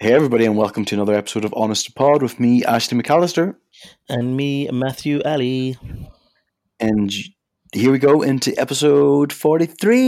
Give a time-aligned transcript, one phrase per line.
[0.00, 3.56] Hey, everybody, and welcome to another episode of Honest to Pod with me, Ashley McAllister.
[4.08, 5.76] And me, Matthew Ali.
[6.78, 7.12] And
[7.72, 9.98] here we go into episode 43.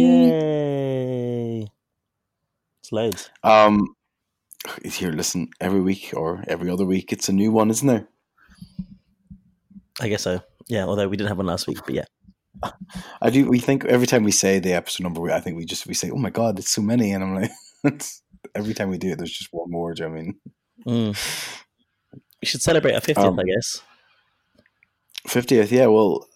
[0.00, 1.68] Yay!
[2.80, 3.30] It's loads.
[3.44, 3.94] Um,
[4.82, 8.08] here, listen, every week or every other week, it's a new one, isn't there?
[10.00, 10.40] I guess so.
[10.66, 12.06] Yeah, although we didn't have one last week, but yeah.
[13.22, 13.48] I do.
[13.48, 16.10] We think every time we say the episode number, I think we just we say,
[16.10, 17.52] "Oh my god, it's so many," and I'm like,
[18.54, 19.94] every time we do it, there's just one more.
[19.94, 21.14] Do you know what I mean?
[21.14, 21.52] Mm.
[22.40, 23.82] We should celebrate our 50th, Um, I guess.
[25.26, 25.86] Fiftieth, yeah.
[25.86, 26.28] Well,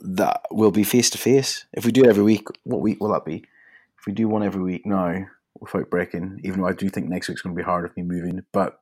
[0.00, 1.66] that will be face to face.
[1.72, 3.44] If we do it every week, what week will that be?
[3.98, 5.26] If we do one every week now
[5.60, 8.02] without breaking, even though I do think next week's going to be hard with me
[8.02, 8.80] moving, but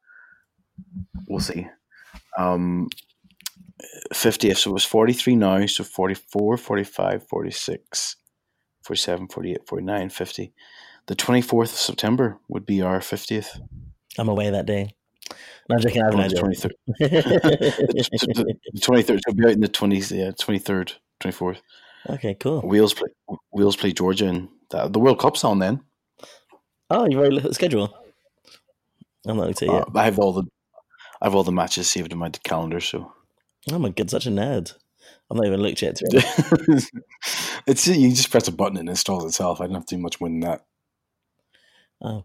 [1.28, 1.68] we'll see.
[2.38, 2.88] Um,
[4.14, 8.16] 50th, so it was 43 now, so 44, 45, 46,
[8.84, 10.52] 47, 48, 49, 50.
[11.06, 13.60] The 24th of September would be our 50th.
[14.18, 14.94] I'm away that day.
[15.68, 16.02] No, I'm joking.
[16.02, 16.42] I have Oh, no idea.
[16.42, 16.70] 23rd.
[16.98, 21.58] the 23rd, so it'll be out in the 20s, yeah, 23rd, 24th.
[22.10, 22.60] okay, cool.
[22.62, 23.08] Wales play
[23.52, 25.80] Wales play Georgia and the, the World Cup's on then.
[26.90, 27.94] Oh, you've already looked at the schedule?
[29.26, 29.82] I'm not looked at yet.
[29.82, 30.44] Uh, I have all the
[31.20, 33.12] I have all the matches saved in my calendar, so
[33.70, 34.74] oh my god, such a nerd.
[35.30, 36.00] I've not even looked yet.
[37.66, 39.60] It's you just press a button and it installs itself.
[39.60, 40.64] I don't have to do much more than that.
[42.02, 42.24] Oh,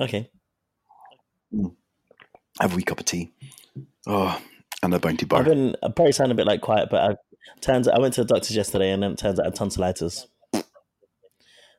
[0.00, 0.30] okay.
[2.60, 3.32] A wee cup of tea.
[4.06, 4.40] Oh,
[4.82, 5.40] and a bounty bar.
[5.40, 7.16] I've been, I probably sound a bit like quiet, but I,
[7.60, 10.26] turns I went to the doctor's yesterday and then it turns out I have tonsillitis.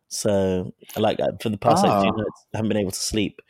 [0.07, 2.15] So, I like, uh, for the past like, few Ah.
[2.15, 3.41] nights, I haven't been able to sleep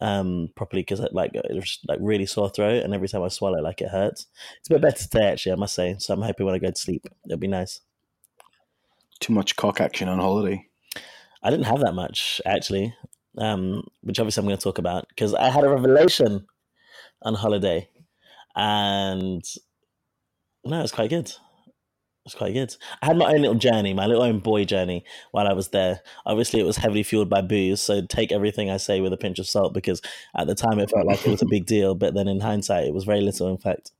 [0.00, 3.60] um, properly because like it was like really sore throat, and every time I swallow,
[3.62, 4.26] like it hurts.
[4.58, 5.96] It's a bit better today, actually, I must say.
[5.98, 7.80] So I'm hoping when I go to sleep, it'll be nice.
[9.20, 10.66] Too much cock action on holiday.
[11.42, 12.94] I didn't have that much actually,
[13.38, 16.46] um, which obviously I'm going to talk about because I had a revelation
[17.22, 17.88] on holiday,
[18.54, 19.42] and
[20.64, 21.32] no, it's quite good.
[22.24, 22.76] It's quite good.
[23.00, 26.02] I had my own little journey, my little own boy journey while I was there.
[26.24, 29.40] Obviously, it was heavily fueled by booze, so take everything I say with a pinch
[29.40, 30.00] of salt because
[30.36, 32.86] at the time it felt like it was a big deal, but then in hindsight,
[32.86, 33.90] it was very little, in fact.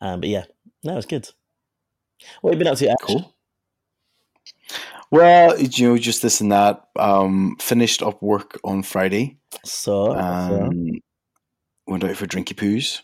[0.00, 0.44] Um, but yeah,
[0.82, 1.28] no, it's good.
[2.40, 2.88] What have you been up to?
[2.88, 2.96] Ash?
[3.02, 3.33] Cool.
[5.14, 6.88] Well, you know, just this and that.
[6.96, 9.38] Um, finished up work on Friday.
[9.64, 11.00] So, so Um,
[11.86, 13.02] went out for drinky poos,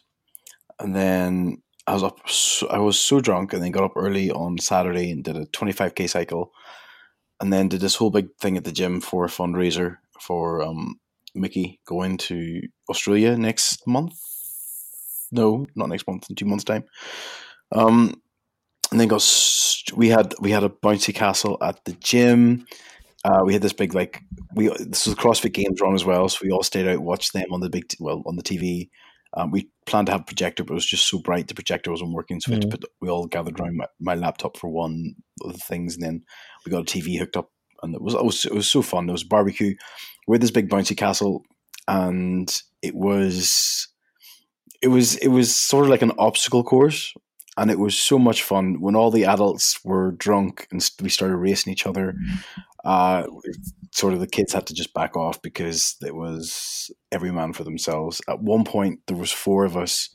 [0.81, 2.28] and then I was up.
[2.28, 5.47] So, I was so drunk, and then got up early on Saturday and did a
[5.47, 6.50] twenty five k cycle,
[7.38, 10.99] and then did this whole big thing at the gym for a fundraiser for um,
[11.37, 14.19] Mickey going to Australia next month.
[15.31, 16.28] No, not next month.
[16.28, 16.87] In two months' time.
[17.70, 18.20] Um,
[18.90, 19.24] and then got
[19.94, 22.66] we had we had a bouncy castle at the gym.
[23.24, 24.22] Uh, we had this big like
[24.54, 27.32] we this was a CrossFit Games run as well, so we all stayed out watched
[27.32, 28.88] them on the big t- well on the TV.
[29.36, 31.92] Um, we planned to have a projector, but it was just so bright the projector
[31.92, 34.68] wasn't working, so we, had to put, we all gathered around my, my laptop for
[34.68, 35.14] one
[35.44, 36.24] of the things, and then
[36.66, 37.48] we got a TV hooked up,
[37.82, 39.06] and it was it was, it was so fun.
[39.06, 39.76] There was barbecue.
[40.26, 41.44] We're at this big bouncy castle,
[41.86, 42.52] and
[42.82, 43.86] it was
[44.82, 47.14] it was it was sort of like an obstacle course
[47.60, 48.81] and it was so much fun.
[48.81, 52.15] When all the adults were drunk and we started racing each other
[52.82, 53.26] uh
[53.93, 57.62] sort of the kids had to just back off because it was every man for
[57.62, 58.22] themselves.
[58.26, 60.09] At one point there was four of us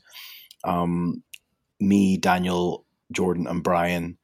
[0.64, 1.22] um
[1.78, 4.16] me daniel jordan and brian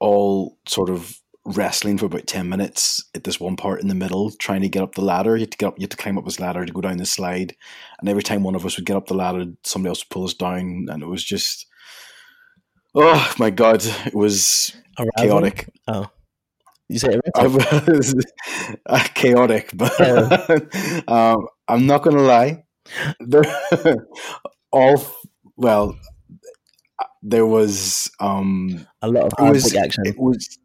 [0.00, 1.16] all sort of
[1.46, 4.82] wrestling for about 10 minutes at this one part in the middle trying to get
[4.82, 5.36] up the ladder.
[5.36, 6.98] You had to get up you had to climb up this ladder to go down
[6.98, 7.56] the slide.
[7.98, 10.24] And every time one of us would get up the ladder somebody else would pull
[10.24, 10.86] us down.
[10.90, 11.66] And it was just
[12.94, 15.12] oh my god it was Arousal?
[15.18, 16.06] chaotic Oh,
[16.88, 17.50] you say it right?
[17.50, 18.14] was
[18.86, 19.92] uh, chaotic but
[21.08, 22.64] um, i'm not gonna lie
[23.20, 23.42] there,
[24.72, 25.02] all
[25.56, 25.96] well
[27.22, 30.04] there was um a lot of hard was action.
[30.06, 30.58] it was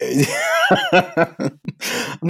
[0.00, 0.26] and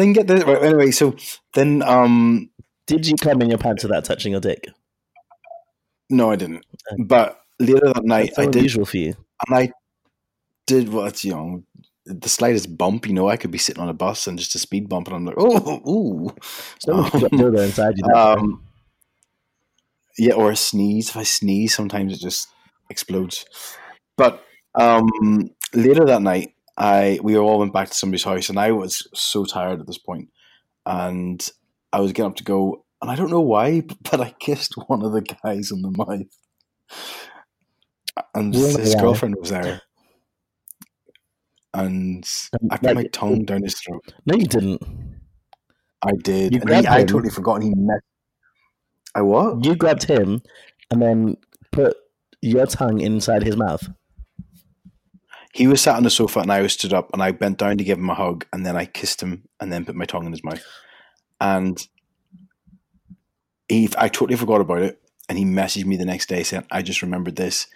[0.00, 1.14] then get this right, anyway so
[1.54, 2.50] then um
[2.86, 4.68] Did you climb in your pants without touching your dick?
[6.10, 6.64] no i didn't
[6.98, 9.14] but later that night so i did unusual for you.
[9.46, 9.72] and I
[10.66, 11.62] did what you know
[12.06, 13.06] the slightest bump.
[13.06, 15.16] You know, I could be sitting on a bus and just a speed bump, and
[15.16, 16.28] I'm like, oh, ooh,
[16.86, 18.14] got dildo inside you.
[18.14, 18.62] um,
[20.18, 21.10] yeah, or a sneeze.
[21.10, 22.48] If I sneeze, sometimes it just
[22.90, 23.44] explodes.
[24.16, 24.42] But
[24.74, 29.06] um, later that night, I we all went back to somebody's house, and I was
[29.14, 30.30] so tired at this point,
[30.84, 31.46] and
[31.92, 33.80] I was getting up to go, and I don't know why,
[34.10, 36.26] but I kissed one of the guys on the mouth,
[38.34, 39.00] and his Yeah.
[39.00, 39.82] girlfriend was there.
[41.74, 42.24] and
[42.60, 44.02] um, I put my tongue down his throat.
[44.24, 44.82] No, you didn't.
[46.02, 46.52] I did.
[46.54, 47.06] You grabbed I him.
[47.06, 47.54] totally forgot.
[47.56, 48.00] And he met.
[49.14, 49.64] I what?
[49.64, 50.42] You grabbed him
[50.90, 51.36] and then
[51.72, 51.96] put
[52.40, 53.88] your tongue inside his mouth.
[55.52, 57.78] He was sat on the sofa and I was stood up and I bent down
[57.78, 60.26] to give him a hug and then I kissed him and then put my tongue
[60.26, 60.62] in his mouth.
[61.40, 61.78] And
[63.68, 65.00] he, I totally forgot about it.
[65.28, 67.66] And he messaged me the next day saying, I just remembered this.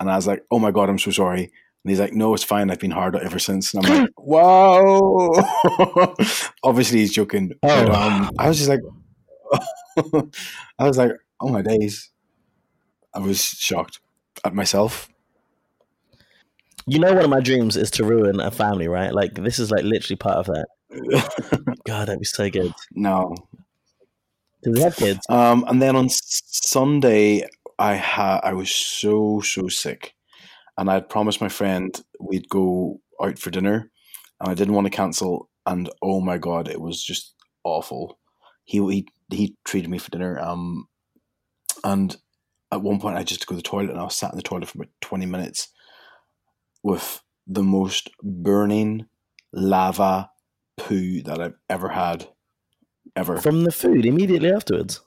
[0.00, 1.42] And I was like, oh my God, I'm so sorry.
[1.44, 2.70] And he's like, no, it's fine.
[2.70, 3.74] I've been hard ever since.
[3.74, 5.32] And I'm like, wow.
[6.64, 7.52] Obviously, he's joking.
[7.60, 7.92] But, Oh.
[7.92, 8.80] um, I was just like,
[10.78, 12.10] I was like, oh my days.
[13.14, 14.00] I was shocked
[14.44, 15.08] at myself.
[16.86, 19.12] You know, one of my dreams is to ruin a family, right?
[19.12, 20.66] Like this is like literally part of that.
[21.86, 22.72] God, that'd be so good.
[22.92, 23.34] no,
[24.62, 25.24] Do we have kids?
[25.28, 27.46] Um, and then on Sunday,
[27.78, 30.14] I had I was so so sick,
[30.76, 33.90] and I had promised my friend we'd go out for dinner,
[34.40, 35.48] and I didn't want to cancel.
[35.66, 37.34] And oh my god, it was just
[37.64, 38.18] awful.
[38.64, 40.38] He he he treated me for dinner.
[40.38, 40.88] Um,
[41.84, 42.16] and
[42.72, 44.36] at one point, I just to go to the toilet, and I was sat in
[44.36, 45.68] the toilet for about twenty minutes
[46.82, 49.06] with the most burning
[49.52, 50.30] lava
[50.76, 52.28] poo that I've ever had,
[53.14, 53.38] ever.
[53.38, 55.00] From the food immediately afterwards.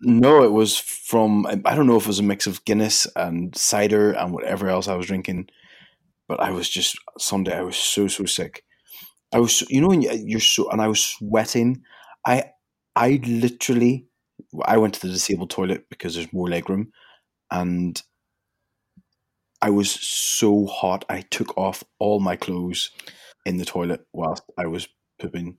[0.00, 3.56] No, it was from I don't know if it was a mix of Guinness and
[3.56, 5.48] cider and whatever else I was drinking,
[6.28, 7.56] but I was just Sunday.
[7.56, 8.64] I was so so sick.
[9.34, 11.82] I was, you know, when you- you're so, and I was sweating.
[12.26, 12.44] I
[12.96, 14.06] I literally,
[14.66, 16.88] I went to the disabled toilet because there's more legroom,
[17.50, 18.02] and
[19.60, 21.04] I was so hot.
[21.10, 22.90] I took off all my clothes
[23.46, 24.88] in the toilet whilst I was
[25.20, 25.58] pooping.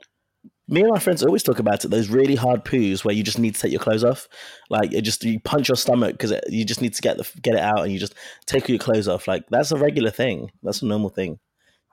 [0.70, 1.92] Me and my friends always talk about it.
[1.92, 4.28] Those really hard poos where you just need to take your clothes off,
[4.70, 7.56] like it just you punch your stomach because you just need to get the get
[7.56, 8.16] it out, and you just
[8.46, 9.28] take your clothes off.
[9.28, 10.52] Like that's a regular thing.
[10.64, 11.40] That's a normal thing,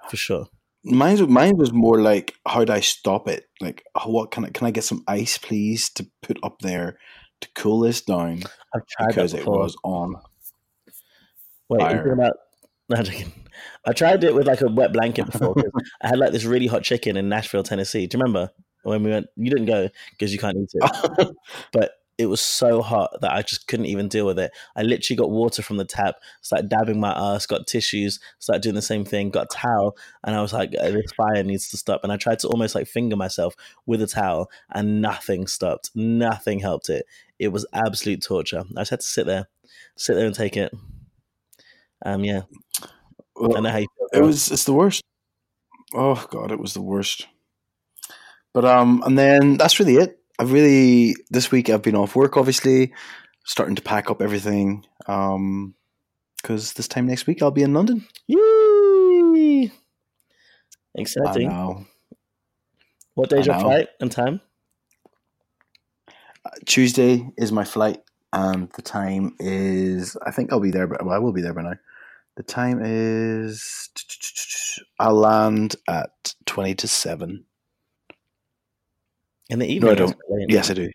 [0.09, 0.47] for sure.
[0.87, 3.47] Mine, was- mine was more like, how do I stop it?
[3.61, 6.99] Like, oh, what can I can I get some ice, please, to put up there
[7.41, 8.43] to cool this down
[8.75, 10.17] I've tried because it was on.
[11.69, 12.35] Wait, you're talking about?
[13.87, 15.55] I tried it with like a wet blanket before.
[16.03, 18.07] I had like this really hot chicken in Nashville, Tennessee.
[18.07, 18.51] Do you remember
[18.83, 19.27] when we went?
[19.37, 21.37] You didn't go because you can't eat it.
[21.73, 24.53] but it was so hot that I just couldn't even deal with it.
[24.77, 28.77] I literally got water from the tap, started dabbing my ass, got tissues, started doing
[28.77, 31.77] the same thing, got a towel, and I was like, "Uh, this fire needs to
[31.77, 32.05] stop.
[32.05, 33.57] And I tried to almost like finger myself
[33.87, 35.91] with a towel, and nothing stopped.
[35.95, 37.07] Nothing helped it.
[37.39, 38.65] It was absolute torture.
[38.77, 39.49] I just had to sit there,
[39.97, 40.73] sit there and take it.
[42.07, 42.43] Um, yeah,
[43.37, 44.09] Well, you feel.
[44.13, 45.03] it was it's the worst.
[45.93, 47.27] Oh god, it was the worst.
[48.53, 50.19] But um, and then that's really it.
[50.39, 52.93] I've really this week I've been off work, obviously,
[53.45, 54.85] starting to pack up everything.
[55.07, 55.75] Um,
[56.37, 58.07] because this time next week I'll be in London.
[60.97, 61.49] I Exciting.
[61.49, 61.87] know.
[63.15, 64.41] What day's I your flight and time?
[66.67, 68.03] Tuesday is my flight,
[68.33, 70.17] and the time is.
[70.25, 71.75] I think I'll be there, but well, I will be there by now.
[72.37, 73.91] The time is.
[74.99, 77.45] I'll land at twenty to seven.
[79.51, 79.93] In the evening.
[79.93, 80.17] I don't.
[80.49, 80.91] Yes, I do.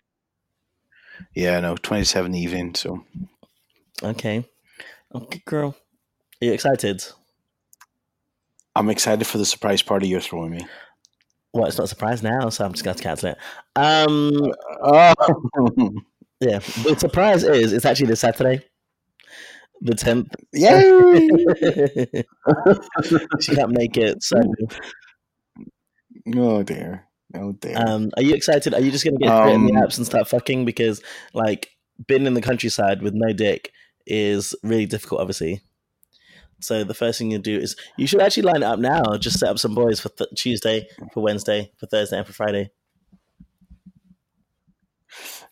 [1.34, 2.74] Yeah, no, twenty to seven in the evening.
[2.74, 3.04] So
[4.02, 4.44] Okay.
[5.14, 5.76] Okay, girl.
[6.40, 7.04] Are you excited?
[8.76, 10.66] I'm excited for the surprise party you're throwing me.
[11.52, 13.38] Well, it's not a surprise now, so I'm just going to cancel it.
[13.74, 15.12] Um, Oh,
[16.40, 16.60] yeah.
[16.60, 18.64] The surprise is it's actually this Saturday,
[19.80, 20.28] the 10th.
[20.52, 20.80] Yeah,
[23.40, 24.22] she can't make it.
[24.22, 24.36] So,
[26.36, 27.74] oh dear, oh dear.
[27.76, 28.74] um, are you excited?
[28.74, 30.64] Are you just going to get straight in the Um, apps and start fucking?
[30.64, 31.02] Because,
[31.34, 31.70] like,
[32.06, 33.72] being in the countryside with no dick
[34.06, 35.60] is really difficult, obviously.
[36.62, 39.16] So the first thing you do is you should actually line it up now.
[39.16, 42.70] Just set up some boys for th- Tuesday, for Wednesday, for Thursday, and for Friday.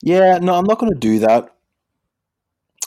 [0.03, 1.55] yeah, no, I'm not going to do that.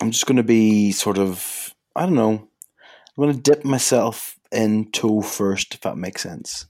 [0.02, 2.32] I'm just going to be sort of, I don't know.
[2.32, 6.66] I'm going to dip myself in toe first, if that makes sense.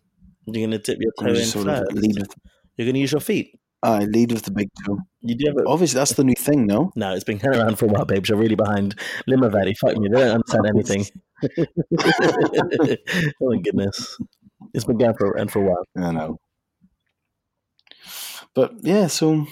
[0.45, 1.67] You're gonna dip your toe in just first.
[1.67, 2.33] of lead with,
[2.77, 3.59] You're gonna use your feet.
[3.83, 4.99] I lead with the big toe.
[5.21, 6.91] You do have a Obviously, that's the new thing, no?
[6.95, 7.13] no.
[7.13, 8.29] It's been going around for a while, babes.
[8.29, 8.95] You're really behind.
[9.27, 10.07] Limavady, fuck me.
[10.09, 11.05] They don't understand anything.
[13.41, 14.17] oh my goodness,
[14.73, 15.85] it's been going for and for a while.
[15.97, 16.37] I know.
[18.53, 19.47] But yeah, so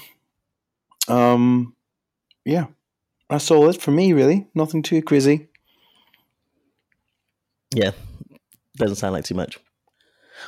[1.08, 1.76] um
[2.46, 2.68] yeah.
[3.30, 4.48] That's all it for me really.
[4.56, 5.50] Nothing too crazy.
[7.74, 7.92] Yeah,
[8.78, 9.60] doesn't sound like too much.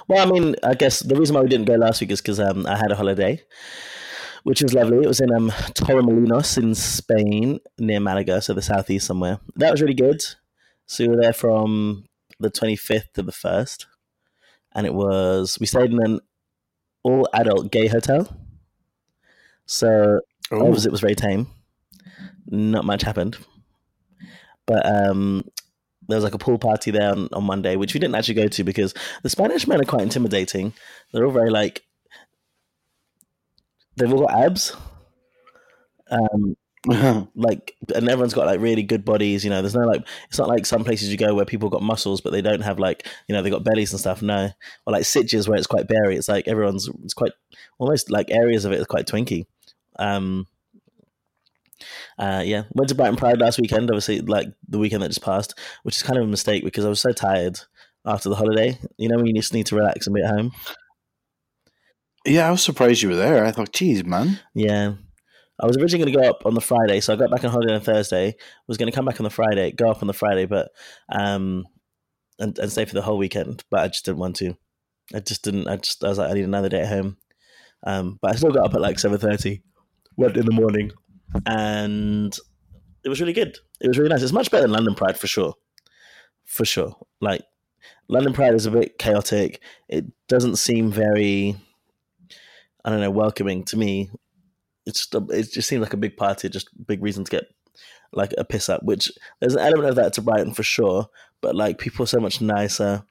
[0.07, 2.39] Well, I mean, I guess the reason why we didn't go last week is because
[2.39, 3.43] um, I had a holiday,
[4.43, 5.03] which was lovely.
[5.03, 9.39] It was in um, Torremolinos in Spain, near Malaga, so the southeast somewhere.
[9.55, 10.23] That was really good.
[10.85, 12.05] So we were there from
[12.39, 13.85] the 25th to the 1st.
[14.73, 16.19] And it was, we stayed in an
[17.03, 18.35] all adult gay hotel.
[19.65, 20.21] So
[20.51, 21.47] Oh, obviously it was very tame.
[22.51, 23.37] Not much happened.
[24.67, 25.43] But um,
[26.07, 28.47] there was like a pool party there on, on Monday, which we didn't actually go
[28.47, 28.93] to because
[29.23, 30.73] the Spanish men are quite intimidating.
[31.11, 31.83] They're all very like,
[33.95, 34.75] they've all got abs.
[36.11, 36.55] Um,
[37.35, 40.47] like and everyone's got like really good bodies you know there's no like it's not
[40.47, 43.35] like some places you go where people got muscles but they don't have like you
[43.35, 44.49] know they got bellies and stuff no
[44.87, 47.33] or like sitges where it's quite berry it's like everyone's it's quite
[47.77, 49.45] almost like areas of it is quite twinky
[49.99, 50.47] um
[52.19, 55.57] uh yeah went to brighton pride last weekend obviously like the weekend that just passed
[55.83, 57.59] which is kind of a mistake because i was so tired
[58.05, 60.51] after the holiday you know when you just need to relax and be at home
[62.25, 63.45] yeah, I was surprised you were there.
[63.45, 64.39] I thought, geez, man.
[64.53, 64.93] Yeah.
[65.59, 67.51] I was originally going to go up on the Friday, so I got back on
[67.51, 68.35] holiday on Thursday.
[68.67, 70.71] Was going to come back on the Friday, go up on the Friday, but
[71.11, 71.65] um,
[72.39, 73.63] and, and stay for the whole weekend.
[73.69, 74.55] But I just didn't want to.
[75.13, 75.67] I just didn't.
[75.67, 77.17] I just I was like, I need another day at home.
[77.85, 79.61] Um, but I still got up at like seven thirty,
[80.17, 80.91] went in the morning,
[81.45, 82.37] and
[83.03, 83.57] it was really good.
[83.79, 84.21] It was really nice.
[84.21, 85.55] It's much better than London Pride for sure,
[86.45, 86.95] for sure.
[87.19, 87.43] Like
[88.07, 89.61] London Pride is a bit chaotic.
[89.89, 91.55] It doesn't seem very,
[92.85, 94.09] I don't know, welcoming to me
[94.85, 97.45] it's just it just seemed like a big party, just big reason to get
[98.13, 98.83] like a piss up.
[98.83, 101.07] Which there's an element of that to Brighton for sure,
[101.41, 103.03] but like people are so much nicer.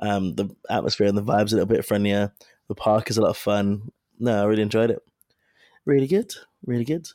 [0.00, 2.32] Um, the atmosphere and the vibes a little bit friendlier.
[2.68, 3.92] The park is a lot of fun.
[4.18, 5.00] No, I really enjoyed it.
[5.84, 6.32] Really good,
[6.66, 7.08] really good.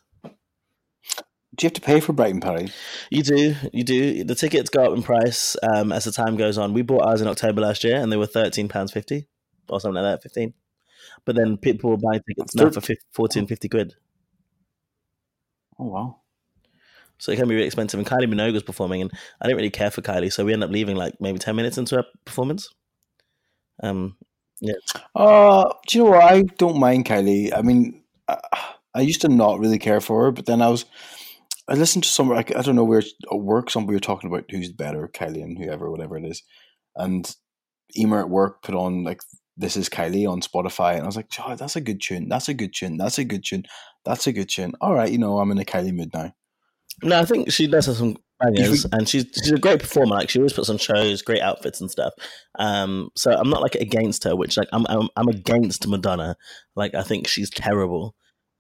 [1.56, 2.72] Do you have to pay for Brighton Party?
[3.10, 4.24] You do, you do.
[4.24, 6.74] The tickets go up in price um, as the time goes on.
[6.74, 9.28] We bought ours in October last year, and they were thirteen pounds fifty
[9.68, 10.54] or something like that, fifteen.
[11.26, 13.94] But then people buying tickets now for 50, 14, 50 quid.
[15.78, 16.20] Oh wow.
[17.18, 18.00] So it can be really expensive.
[18.00, 20.70] And Kylie Minogue was performing, and I didn't really care for Kylie, so we ended
[20.70, 22.70] up leaving like maybe ten minutes into her performance.
[23.84, 24.18] Um,
[24.62, 24.74] yeah.
[25.16, 26.24] Uh, do you know what?
[26.24, 27.52] I don't mind Kylie.
[27.56, 28.38] I mean, I,
[28.94, 30.86] I used to not really care for her, but then I was.
[31.70, 32.30] I listened to some.
[32.30, 33.00] Like, I don't know where
[33.32, 33.70] at work.
[33.70, 36.44] Somebody were talking about who's better, Kylie and whoever, whatever it is,
[36.96, 37.34] and
[37.98, 39.22] Emer at work put on like
[39.58, 42.28] this is Kylie on Spotify, and I was like, oh, that's a good tune.
[42.30, 42.98] That's a good tune.
[42.98, 43.64] That's a good tune.
[44.06, 44.74] That's a good tune.
[44.82, 46.34] All right, you know, I'm in a Kylie mood now.
[47.04, 50.16] no, I think she does have some bangers, and she's she's a great performer.
[50.16, 52.14] Like she always puts on shows, great outfits and stuff.
[52.58, 56.36] Um, so I'm not like against her, which like I'm I'm, I'm against Madonna.
[56.76, 58.16] Like I think she's terrible.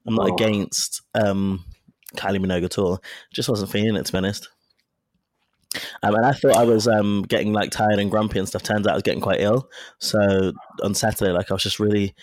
[0.05, 0.33] I'm not Oh.
[0.35, 1.63] against um
[2.15, 3.01] Kylie Minogue at all.
[3.33, 4.49] Just wasn't feeling it to be honest.
[6.01, 8.63] Um, and I thought I was um, getting like tired and grumpy and stuff.
[8.63, 9.69] Turns out I was getting quite ill.
[9.99, 12.15] So on Saturday, like I was just really,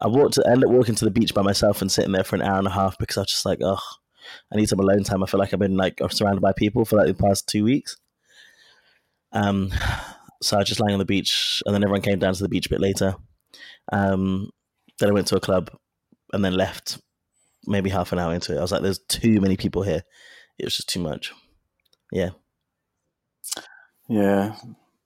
[0.00, 2.36] I walked, I ended up walking to the beach by myself and sitting there for
[2.36, 3.78] an hour and a half because I was just like, oh,
[4.52, 5.22] I need some alone time.
[5.22, 7.96] I feel like I've been like surrounded by people for like the past two weeks.
[9.32, 9.70] Um,
[10.42, 12.48] so I was just lying on the beach, and then everyone came down to the
[12.48, 13.16] beach a bit later.
[13.92, 14.50] Um,
[14.98, 15.70] then I went to a club,
[16.32, 16.98] and then left.
[17.66, 20.02] Maybe half an hour into it, I was like, "There's too many people here.
[20.58, 21.32] It was just too much."
[22.12, 22.30] Yeah.
[24.08, 24.56] Yeah.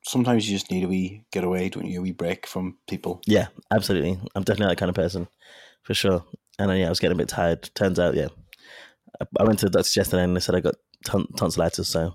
[0.05, 2.01] Sometimes you just need a wee getaway, don't you?
[2.01, 3.21] A wee break from people.
[3.27, 4.19] Yeah, absolutely.
[4.35, 5.29] I'm definitely that kind of person,
[5.83, 6.25] for sure.
[6.59, 7.71] And then, yeah, I was getting a bit tired.
[7.75, 8.29] Turns out, yeah,
[9.21, 12.15] I, I went to the doctor yesterday and they said I got ton- tonsillitis, so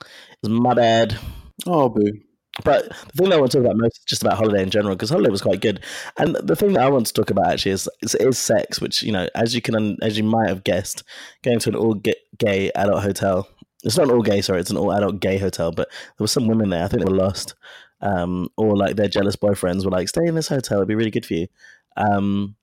[0.00, 1.18] it's my bad.
[1.66, 2.20] Oh, boo.
[2.64, 4.70] But the thing that I want to talk about most is just about holiday in
[4.70, 5.84] general because holiday was quite good.
[6.16, 9.02] And the thing that I want to talk about actually is is, is sex, which
[9.02, 11.02] you know, as you can as you might have guessed,
[11.42, 12.00] going to an all
[12.38, 13.48] gay adult hotel.
[13.84, 15.70] It's not an all gay, sorry, it's an all adult gay hotel.
[15.70, 16.84] But there were some women there.
[16.84, 17.54] I think they were lost,
[18.00, 21.10] um, or like their jealous boyfriends were like, "Stay in this hotel; it'd be really
[21.10, 21.48] good for you."
[21.96, 22.56] Um,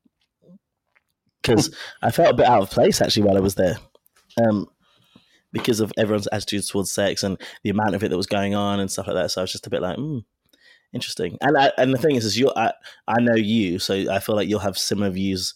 [1.42, 3.78] because I felt a bit out of place actually while I was there.
[4.42, 4.68] Um,
[5.54, 8.80] because of everyone's attitudes towards sex and the amount of it that was going on
[8.82, 9.32] and stuff like that.
[9.32, 10.20] So I was just a bit like, hmm,
[10.92, 11.38] interesting.
[11.42, 12.74] And I, and the thing is, is you I,
[13.08, 15.54] I know you, so I feel like you'll have similar views,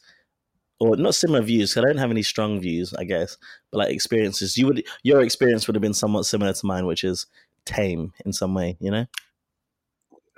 [0.79, 1.73] or not similar views.
[1.73, 3.37] 'cause I don't have any strong views, I guess,
[3.71, 4.57] but like experiences.
[4.57, 7.25] You would your experience would have been somewhat similar to mine, which is
[7.65, 8.77] tame in some way.
[8.79, 9.05] You know?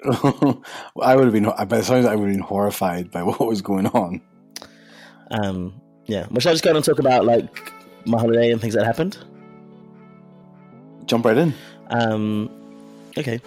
[1.02, 3.62] I would have been, by the sounds, I would have been horrified by what was
[3.62, 4.22] going on.
[5.32, 6.26] Um, yeah.
[6.32, 7.74] Well, shall I just go on and talk about like
[8.06, 9.18] my holiday and things that happened?
[11.10, 11.56] Jump right in.
[11.90, 12.52] Um,
[13.18, 13.40] okay.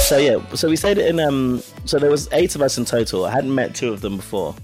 [0.00, 1.20] So yeah, so we stayed in.
[1.20, 3.24] Um, so there was eight of us in total.
[3.24, 4.56] I hadn't met two of them before.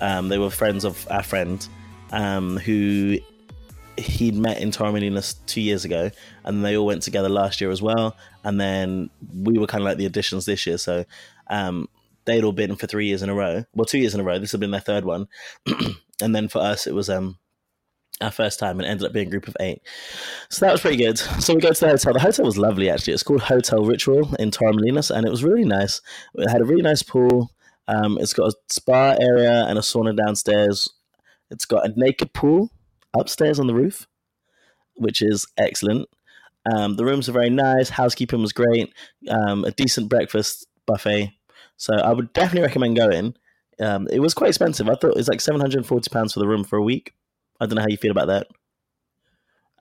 [0.00, 1.66] Um, they were friends of our friend,
[2.12, 3.18] um, who
[3.98, 6.10] he'd met in Torremolinos two years ago,
[6.44, 8.16] and they all went together last year as well.
[8.44, 9.10] And then
[9.42, 11.04] we were kind of like the additions this year, so
[11.48, 11.88] um,
[12.24, 13.64] they'd all been for three years in a row.
[13.74, 14.38] Well, two years in a row.
[14.38, 15.28] This had been their third one,
[16.22, 17.38] and then for us, it was um,
[18.20, 19.82] our first time, and it ended up being a group of eight.
[20.50, 21.18] So that was pretty good.
[21.18, 22.12] So we go to the hotel.
[22.12, 23.14] The hotel was lovely, actually.
[23.14, 26.00] It's called Hotel Ritual in Torremolinos, and it was really nice.
[26.34, 27.50] It had a really nice pool.
[27.88, 30.88] Um, it's got a spa area and a sauna downstairs.
[31.50, 32.72] It's got a naked pool
[33.20, 34.06] upstairs on the roof,
[34.94, 36.08] which is excellent.
[36.72, 37.88] Um, the rooms are very nice.
[37.88, 38.92] Housekeeping was great.
[39.28, 41.32] Um, a decent breakfast buffet.
[41.76, 43.34] So I would definitely recommend going.
[43.80, 44.88] Um, it was quite expensive.
[44.88, 46.82] I thought it was like seven hundred and forty pounds for the room for a
[46.82, 47.14] week.
[47.60, 48.48] I don't know how you feel about that.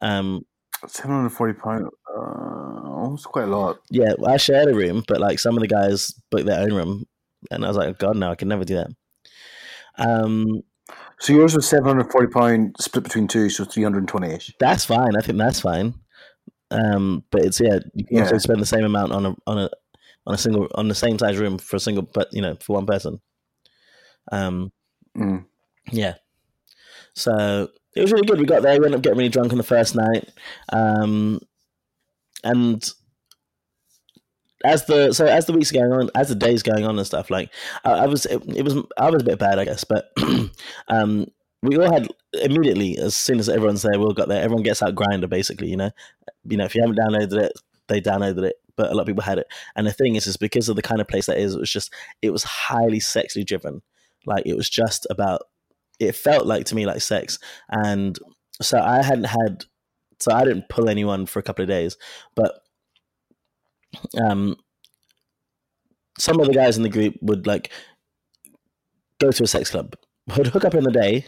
[0.02, 0.46] Um,
[0.88, 1.88] Seven hundred forty pound.
[2.16, 3.80] Uh, it's quite a lot.
[3.90, 7.06] yeah, I shared a room, but like some of the guys booked their own room,
[7.50, 8.90] and I was like, God, no, I can never do that.
[9.98, 10.62] Um,
[11.20, 14.54] So yours was seven hundred forty pound split between two, so three hundred twenty ish.
[14.60, 15.16] that's fine.
[15.18, 15.94] I think that's fine.
[16.72, 18.40] Um, but it's yeah, you can also Yeah.
[18.40, 19.70] spend the same amount on a on a
[20.28, 22.74] on a single on the same size room for a single, but you know, for
[22.74, 23.22] one person.
[24.32, 24.72] Um,
[25.16, 25.46] Mm.
[25.92, 26.16] yeah.
[27.14, 28.40] So it was really good.
[28.40, 28.78] We got there.
[28.78, 30.30] We ended up getting really drunk on the first night,
[30.74, 31.40] um,
[32.44, 32.84] and
[34.66, 37.30] as the so as the weeks going on, as the days going on and stuff,
[37.30, 37.52] like
[37.84, 40.12] I, I was, it, it was I was a bit bad, I guess, but
[40.88, 41.28] um,
[41.62, 44.42] we all had immediately as soon as everyone's there, we all got there.
[44.42, 45.70] Everyone gets out Grindr, basically.
[45.70, 45.92] You know,
[46.44, 47.54] you know, if you haven't downloaded it,
[47.88, 49.48] they downloaded it, but a lot of people had it.
[49.76, 51.72] And the thing is, is because of the kind of place that is, it was
[51.72, 53.82] just it was highly sexually driven.
[54.26, 55.42] Like it was just about.
[55.98, 58.20] It felt like to me like sex, and
[58.62, 59.64] so I hadn't had,
[60.20, 61.96] so I didn't pull anyone for a couple of days,
[62.36, 62.65] but
[64.22, 64.56] um,
[66.18, 67.72] some of the guys in the group would like
[69.20, 69.96] go to a sex club,
[70.38, 71.26] would hook up in the day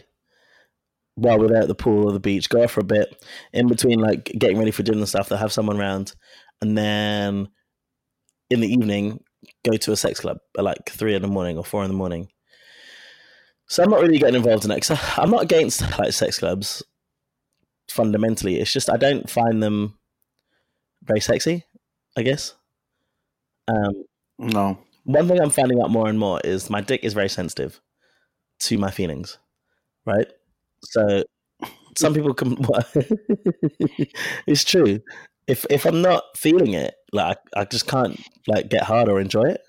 [1.14, 3.66] while we're there at the pool or the beach, go off for a bit, in
[3.66, 6.14] between like getting ready for dinner and stuff, they'll have someone around,
[6.60, 7.48] and then
[8.50, 9.20] in the evening
[9.64, 11.96] go to a sex club at like three in the morning or four in the
[11.96, 12.28] morning.
[13.68, 14.80] So I'm not really getting involved in it.
[14.86, 16.82] 'cause I'm not against like sex clubs
[17.90, 18.58] fundamentally.
[18.60, 19.98] It's just I don't find them
[21.02, 21.64] very sexy.
[22.16, 22.54] I guess.
[23.68, 24.04] Um,
[24.38, 24.78] No.
[25.04, 27.80] one thing I'm finding out more and more is my dick is very sensitive
[28.60, 29.38] to my feelings,
[30.06, 30.26] right?
[30.84, 31.24] So
[31.96, 32.56] some people can.
[34.46, 35.00] it's true.
[35.46, 39.44] If if I'm not feeling it, like I, just can't like get hard or enjoy
[39.44, 39.62] it.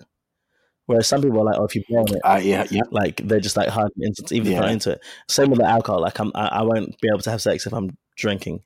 [0.86, 2.82] Whereas some people are like, oh, if you blow on it, Uh, yeah, yeah.
[2.90, 4.72] like they're just like hard instant, even if they're not Yeah.
[4.74, 5.00] into it.
[5.28, 6.00] Same with the alcohol.
[6.02, 8.62] Like I'm, I, I won't be able to have sex if I'm drinking,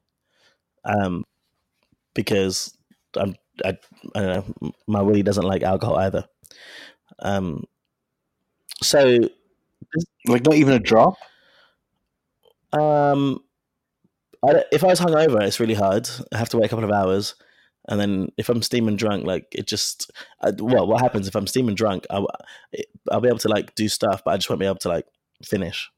[0.84, 1.24] um,
[2.14, 2.76] because
[3.16, 3.78] I'm, I,
[4.14, 6.24] I don't know, my willy doesn't like alcohol either.
[7.20, 7.64] Um,
[8.82, 9.18] so
[10.26, 11.14] Like not even a drop.
[12.72, 13.40] um,
[14.44, 16.08] I if I was hungover, it's really hard.
[16.32, 17.34] I have to wait a couple of hours,
[17.88, 20.10] and then if I'm steaming drunk, like it just
[20.42, 22.06] I, well, what happens if I'm steaming drunk?
[22.10, 22.24] I,
[23.10, 25.06] I'll be able to like do stuff, but I just won't be able to like
[25.42, 25.90] finish.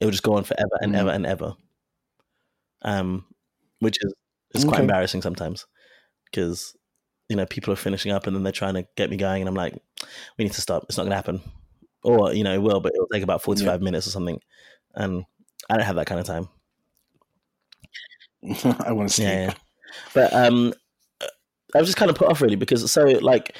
[0.00, 0.98] It will just go on forever and Mm.
[0.98, 1.56] ever and ever.
[2.82, 3.26] Um,
[3.80, 4.12] which is
[4.54, 4.82] it's quite Okay.
[4.82, 5.66] embarrassing sometimes
[6.32, 6.76] because
[7.28, 9.48] you know people are finishing up and then they're trying to get me going, and
[9.48, 9.74] I'm like,
[10.38, 10.84] we need to stop.
[10.88, 11.40] It's not going to happen,
[12.02, 14.40] or you know, it will, but it'll take about 45 minutes or something,
[14.94, 15.24] and
[15.70, 16.48] I don't have that kind of time.
[18.84, 19.28] I want to sleep.
[19.28, 19.54] Yeah, yeah.
[20.14, 20.72] But um,
[21.74, 23.56] I was just kind of put off really because so like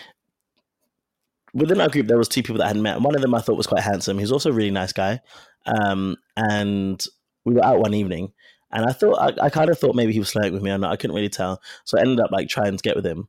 [1.55, 3.01] within our group there was two people that I hadn't met.
[3.01, 4.19] One of them I thought was quite handsome.
[4.19, 5.21] He's also a really nice guy.
[5.67, 7.03] Um, and
[7.45, 8.33] we were out one evening,
[8.73, 10.79] and I thought I, I kind of thought maybe he was flirting with me or
[10.79, 10.93] not.
[10.93, 11.61] I couldn't really tell.
[11.85, 13.29] So I ended up like trying to get with him.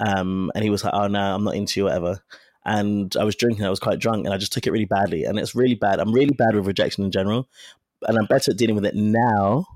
[0.00, 2.20] Um, and he was like, "Oh no, I'm not into you, whatever."
[2.64, 3.64] And I was drinking.
[3.64, 5.24] I was quite drunk, and I just took it really badly.
[5.24, 6.00] And it's really bad.
[6.00, 7.48] I'm really bad with rejection in general,
[8.06, 9.66] and I'm better at dealing with it now.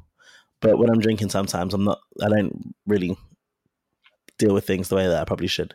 [0.61, 2.01] But when I'm drinking, sometimes I'm not.
[2.23, 3.17] I don't really
[4.39, 5.75] deal with things the way that I probably should.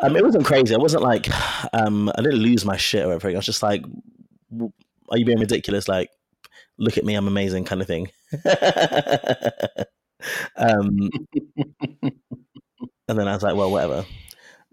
[0.00, 0.74] Um, it wasn't crazy.
[0.74, 1.28] I wasn't like,
[1.72, 3.36] um, I didn't lose my shit or everything.
[3.36, 3.82] I was just like,
[4.52, 4.72] "W-
[5.08, 6.10] "Are you being ridiculous?" Like,
[6.78, 8.10] look at me, I'm amazing, kind of thing.
[10.56, 11.10] um,
[13.08, 14.04] and then I was like, "Well, whatever,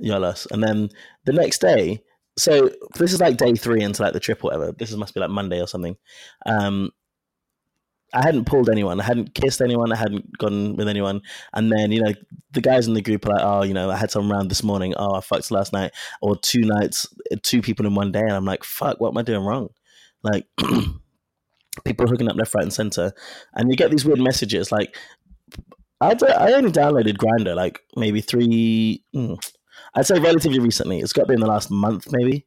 [0.02, 0.89] yolos." And then
[1.26, 2.02] the next day,
[2.38, 4.72] so this is like day three into like the trip, or whatever.
[4.72, 5.98] This is, must be like Monday or something.
[6.46, 6.91] Um,
[8.13, 9.00] I hadn't pulled anyone.
[9.02, 9.91] I hadn't kissed anyone.
[9.91, 11.22] I hadn't gone with anyone.
[11.54, 12.13] And then, you know,
[12.52, 14.63] the guys in the group are like, oh, you know, I had someone around this
[14.63, 14.94] morning.
[14.96, 15.91] Oh, I fucked last night.
[16.22, 17.08] Or two nights,
[17.41, 18.22] two people in one day.
[18.22, 19.70] And I'm like, fuck, what am I doing wrong?
[20.24, 20.48] Like,
[21.83, 23.13] people hooking up left, right, and center.
[23.53, 24.71] And you get these weird messages.
[24.71, 24.95] Like,
[26.01, 29.38] I, I only downloaded Grindr like maybe three, mm,
[29.93, 30.99] I'd say relatively recently.
[30.99, 32.45] It's got to be in the last month, maybe.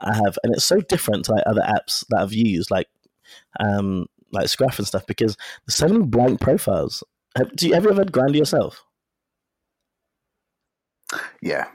[0.00, 0.38] I have.
[0.42, 2.70] And it's so different to like other apps that I've used.
[2.70, 2.88] Like,
[3.60, 5.36] um, like Scruff and stuff because
[5.66, 7.02] there's so many blank profiles.
[7.36, 8.82] Have, do you ever have had Grindr yourself?
[11.40, 11.68] Yeah,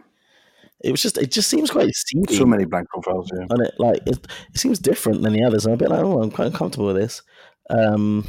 [0.84, 3.30] It was just it just seems quite seedy so many blank profiles.
[3.34, 3.74] Yeah, And it.
[3.78, 5.66] Like it, it seems different than the others.
[5.66, 7.22] I'm a bit like, oh, I'm quite uncomfortable with this.
[7.70, 8.28] Um,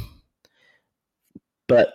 [1.67, 1.93] but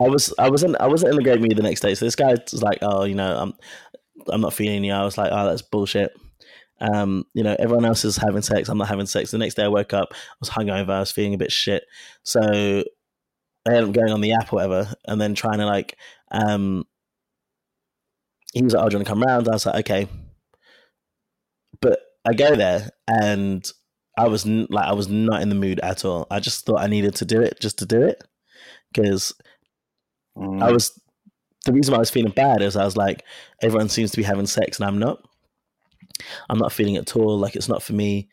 [0.00, 1.94] I was I wasn't I wasn't in a great mood the next day.
[1.94, 3.54] So this guy was like, oh, you know, I'm
[4.28, 4.92] I'm not feeling you.
[4.92, 6.12] I was like, oh, that's bullshit.
[6.80, 8.68] Um, you know, everyone else is having sex.
[8.68, 9.30] I'm not having sex.
[9.30, 10.90] The next day I woke up, I was hungover.
[10.90, 11.84] I was feeling a bit shit.
[12.24, 15.96] So I ended up going on the app or whatever, and then trying to like,
[16.32, 16.84] um,
[18.54, 20.08] he was like, "Oh, do you want to come round?" I was like, "Okay,"
[21.80, 23.68] but I go there and
[24.16, 26.26] I was n- like, I was not in the mood at all.
[26.30, 28.22] I just thought I needed to do it just to do it
[28.92, 29.34] because
[30.36, 30.60] Mm.
[30.62, 31.00] I was
[31.64, 33.22] the reason why I was feeling bad is I was like,
[33.62, 35.22] everyone seems to be having sex and I'm not.
[36.50, 37.38] I'm not feeling it at all.
[37.38, 38.28] Like it's not for me.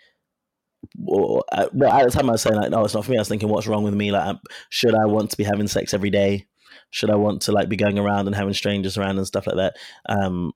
[1.05, 3.17] Or, uh, well, at the time I was saying like, no, it's not for me.
[3.17, 4.11] I was thinking, what's wrong with me?
[4.11, 4.35] Like,
[4.69, 6.47] should I want to be having sex every day?
[6.91, 9.55] Should I want to like be going around and having strangers around and stuff like
[9.55, 9.77] that?
[10.07, 10.53] Um,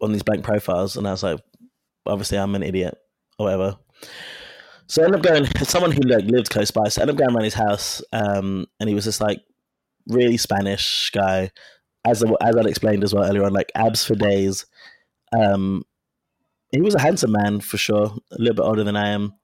[0.00, 1.40] on these blank profiles, and I was like,
[2.06, 2.96] obviously I'm an idiot
[3.38, 3.76] or whatever.
[4.86, 5.46] So I ended up going.
[5.64, 8.66] Someone who like lived close by, so I ended up going around his house, um,
[8.78, 9.40] and he was just like
[10.08, 11.50] really Spanish guy,
[12.04, 14.66] as as I'd explained as well earlier on, like abs for days.
[15.32, 15.84] Um,
[16.72, 19.34] he was a handsome man for sure, a little bit older than I am.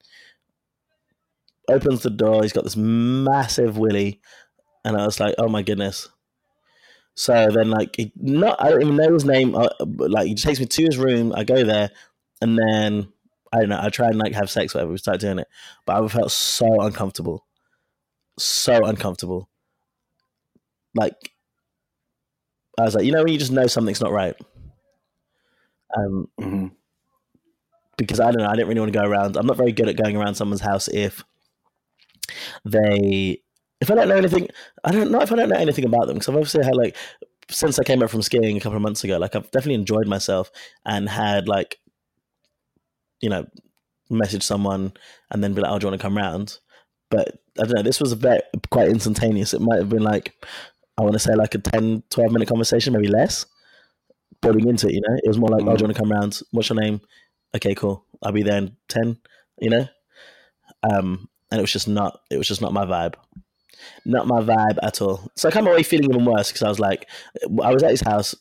[1.68, 4.20] Opens the door, he's got this massive willy,
[4.86, 6.08] and I was like, oh my goodness.
[7.14, 9.54] So then, like, not I don't even know his name.
[9.54, 11.32] Uh, but, like, he takes me to his room.
[11.34, 11.90] I go there,
[12.42, 13.08] and then
[13.52, 13.80] I don't know.
[13.80, 14.92] I try and like have sex, whatever.
[14.92, 15.48] We start doing it,
[15.86, 17.46] but I felt so uncomfortable,
[18.38, 19.48] so uncomfortable.
[20.94, 21.32] Like,
[22.78, 24.34] I was like, you know, when you just know something's not right.
[25.96, 26.70] Um, Mhm.
[27.96, 29.36] because I don't know, I didn't really want to go around.
[29.36, 31.24] I'm not very good at going around someone's house if
[32.64, 33.40] they,
[33.80, 34.48] if I don't know anything,
[34.84, 36.14] I don't know if I don't know anything about them.
[36.14, 36.96] Because I've obviously had like,
[37.50, 40.06] since I came back from skiing a couple of months ago, like I've definitely enjoyed
[40.06, 40.50] myself
[40.84, 41.78] and had like,
[43.20, 43.46] you know,
[44.10, 44.92] message someone
[45.30, 46.58] and then be like, oh, do you want to come round?
[47.10, 49.54] But I don't know, this was a bit quite instantaneous.
[49.54, 50.34] It might have been like,
[50.98, 53.46] I want to say like a 10, 12 minute conversation, maybe less.
[54.42, 56.12] Building into it, you know, it was more like, oh, do you want to come
[56.12, 56.40] round?
[56.50, 57.00] What's your name?
[57.54, 58.04] Okay, cool.
[58.22, 59.18] I'll be there in 10,
[59.60, 59.86] you know?
[60.82, 63.14] Um, and it was just not, it was just not my vibe.
[64.04, 65.30] Not my vibe at all.
[65.36, 67.08] So I came away feeling even worse because I was like,
[67.62, 68.34] I was at his house,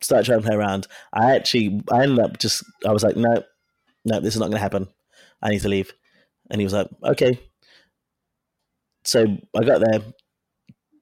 [0.00, 0.86] started trying to play around.
[1.12, 3.42] I actually, I ended up just, I was like, no,
[4.04, 4.88] no, this is not going to happen.
[5.42, 5.92] I need to leave.
[6.50, 7.40] And he was like, okay.
[9.04, 9.24] So
[9.56, 10.00] I got there.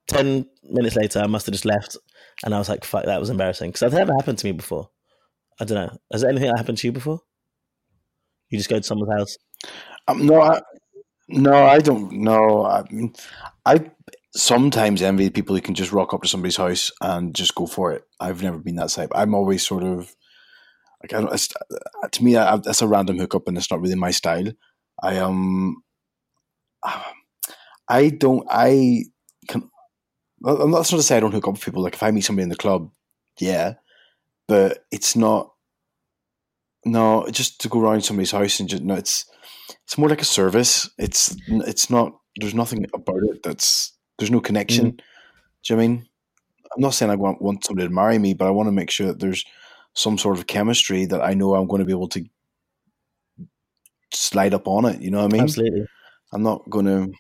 [0.09, 1.97] 10 minutes later, I must have just left.
[2.45, 3.71] And I was like, fuck, that was embarrassing.
[3.71, 4.91] Because that never happened to me before.
[5.61, 5.97] I don't know.
[6.13, 7.21] Has anything happened to you before?
[8.51, 9.39] You just go to someone's house?
[10.09, 10.61] Um, no, I,
[11.33, 12.65] no, I don't know.
[12.65, 13.13] I mean,
[13.65, 13.91] I
[14.35, 17.93] sometimes envy people who can just rock up to somebody's house and just go for
[17.93, 18.05] it.
[18.21, 19.11] I've never been that type.
[19.15, 20.15] I'm always sort of
[21.03, 21.49] like I don't.
[22.13, 24.53] To me, I, that's a random hookup, and it's not really my style.
[25.03, 25.83] I um,
[27.89, 28.47] I don't.
[28.51, 29.05] I
[29.49, 29.69] can.
[30.45, 31.83] I'm not to say I don't hook up with people.
[31.83, 32.91] Like if I meet somebody in the club,
[33.41, 33.75] yeah,
[34.49, 35.52] but it's not.
[36.85, 39.25] No, just to go around somebody's house and just no, it's
[39.85, 40.91] it's more like a service.
[40.99, 42.19] It's it's not.
[42.37, 43.93] There's nothing about it that's.
[44.19, 44.87] There's no connection.
[44.87, 44.97] Mm-hmm.
[44.97, 45.03] Do
[45.65, 46.09] you know what I mean?
[46.75, 48.91] I'm not saying I want want somebody to marry me, but I want to make
[48.91, 49.45] sure that there's
[49.95, 52.25] some sort of chemistry that I know I'm going to be able to
[54.13, 55.01] slide up on it.
[55.01, 55.43] You know what I mean?
[55.43, 55.87] Absolutely.
[56.33, 57.13] I'm not going to,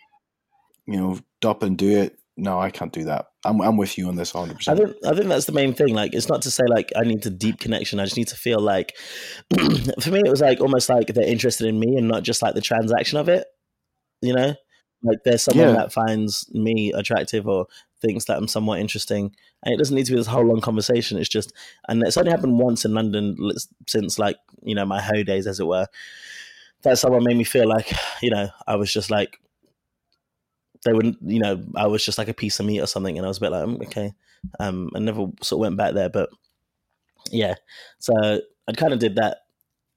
[0.86, 2.18] you know, dup and do it.
[2.36, 3.26] No, I can't do that.
[3.44, 4.52] I'm I'm with you on this 100.
[4.52, 5.94] I percent think I think that's the main thing.
[5.94, 7.98] Like, it's not to say like I need a deep connection.
[8.00, 8.96] I just need to feel like,
[10.00, 12.54] for me, it was like almost like they're interested in me and not just like
[12.54, 13.46] the transaction of it.
[14.20, 14.54] You know,
[15.02, 15.74] like there's someone Yeah.
[15.74, 17.66] that finds me attractive or
[18.00, 21.18] thinks that I'm somewhat interesting, and it doesn't need to be this whole long conversation.
[21.18, 21.52] It's just,
[21.88, 23.36] and it's only happened once in London
[23.88, 25.88] since like you know my hoe days, as it were.
[26.82, 29.40] That someone made me feel like you know I was just like
[30.84, 33.24] they wouldn't, you know, I was just like a piece of meat or something, and
[33.24, 34.12] I was a bit like, "Mm, okay,
[34.60, 36.30] um, I never sort of went back there, but
[37.30, 37.54] yeah,
[37.98, 38.12] so
[38.68, 39.38] I kind of did that,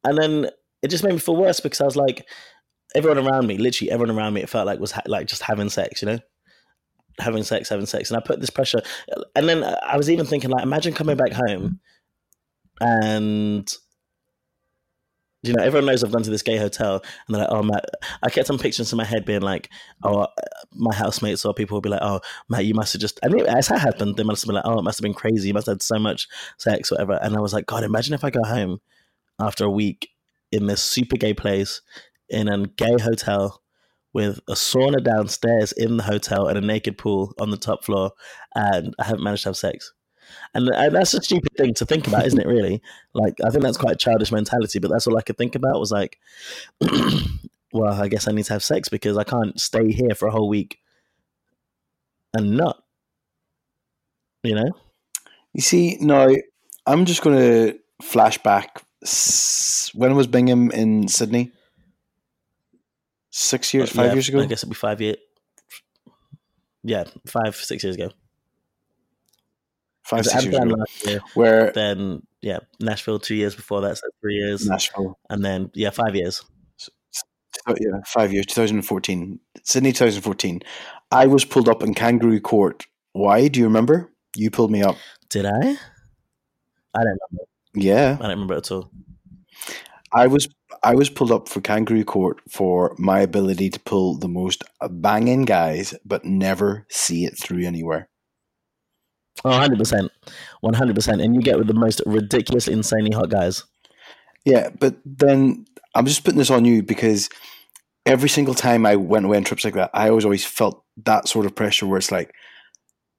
[0.03, 0.49] and then
[0.81, 2.27] it just made me feel worse because I was like,
[2.93, 5.69] everyone around me, literally everyone around me, it felt like was ha- like just having
[5.69, 6.19] sex, you know,
[7.19, 8.81] having sex, having sex, and I put this pressure,
[9.35, 11.79] and then I was even thinking like, imagine coming back home,
[12.79, 13.71] and
[15.47, 17.85] you know, everyone knows I've gone to this gay hotel, and they're like, "Oh, Matt,"
[18.23, 19.69] I kept some pictures in my head being like,
[20.03, 20.27] "Oh, uh,
[20.73, 23.45] my housemates or people would be like, "Oh, Matt, you must have just." I mean,
[23.45, 25.47] as that happened, they must have been like, "Oh, it must have been crazy.
[25.47, 26.27] You must have had so much
[26.57, 28.79] sex, whatever." And I was like, "God, imagine if I go home
[29.39, 30.09] after a week
[30.51, 31.81] in this super gay place
[32.29, 33.61] in a gay hotel
[34.13, 38.11] with a sauna downstairs in the hotel and a naked pool on the top floor,
[38.55, 39.93] and I haven't managed to have sex.
[40.53, 42.47] And, and that's a stupid thing to think about, isn't it?
[42.47, 42.81] Really,
[43.13, 44.79] like I think that's quite a childish mentality.
[44.79, 46.19] But that's all I could think about was like,
[47.73, 50.31] well, I guess I need to have sex because I can't stay here for a
[50.31, 50.79] whole week
[52.33, 52.83] and not.
[54.43, 54.71] You know.
[55.53, 56.27] You see, now
[56.85, 58.83] I'm just going to flash back.
[59.93, 61.51] When was Bingham in Sydney?
[63.31, 64.39] Six years, uh, five Yeah, years ago.
[64.41, 65.17] I guess it'd be five years.
[66.83, 68.11] Yeah, five, six years ago.
[70.05, 70.75] Five, six years ago.
[70.75, 71.19] last year.
[71.33, 75.17] Where Then yeah, Nashville two years before that, so three years, Nashville.
[75.29, 76.43] and then yeah, five years.
[77.67, 79.39] Oh, yeah, five years, 2014.
[79.63, 80.61] Sydney 2014.
[81.09, 82.85] I was pulled up in Kangaroo Court.
[83.13, 83.47] Why?
[83.47, 84.11] Do you remember?
[84.35, 84.97] You pulled me up.
[85.29, 85.49] Did I?
[85.49, 85.77] I don't
[86.93, 87.45] remember.
[87.73, 88.17] Yeah.
[88.19, 88.91] I don't remember at all.
[90.13, 90.47] I was
[90.83, 95.45] I was pulled up for Kangaroo Court for my ability to pull the most banging
[95.45, 98.09] guys, but never see it through anywhere.
[99.43, 100.09] Oh, 100%.
[100.63, 101.23] 100%.
[101.23, 103.63] And you get with the most ridiculously, insanely hot guys.
[104.45, 107.29] Yeah, but then I'm just putting this on you because
[108.05, 111.27] every single time I went away on trips like that, I always always felt that
[111.27, 112.33] sort of pressure where it's like,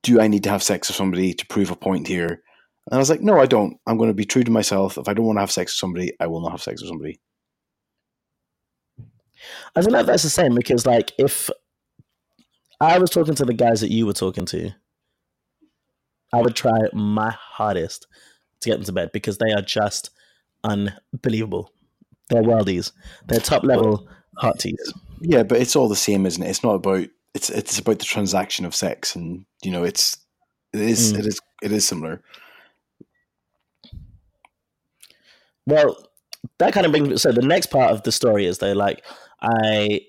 [0.02, 2.28] do I need to have sex with somebody to prove a point here?
[2.28, 3.76] And I was like, no, I don't.
[3.86, 4.96] I'm going to be true to myself.
[4.96, 6.88] If I don't want to have sex with somebody, I will not have sex with
[6.88, 7.20] somebody.
[9.74, 11.50] I don't know if that's the same because, like, if
[12.80, 14.70] I was talking to the guys that you were talking to,
[16.36, 18.06] I would try my hardest
[18.60, 20.10] to get them to bed because they are just
[20.64, 21.72] unbelievable.
[22.28, 22.92] They're worldies.
[23.26, 24.74] They're top level hot hotties.
[25.20, 26.50] Yeah, but it's all the same, isn't it?
[26.50, 30.18] It's not about it's it's about the transaction of sex, and you know, it's
[30.72, 31.18] it is Mm.
[31.20, 32.22] it is it is similar.
[35.66, 35.96] Well,
[36.58, 39.04] that kind of brings so the next part of the story is though, like
[39.40, 40.00] I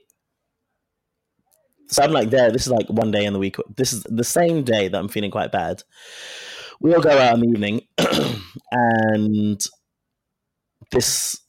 [1.89, 3.58] so I'm like there, this is like one day in the week.
[3.76, 5.84] This is the same day that I'm feeling quite bad.
[6.80, 7.82] We all go out in the evening
[8.71, 9.60] and
[10.91, 11.39] this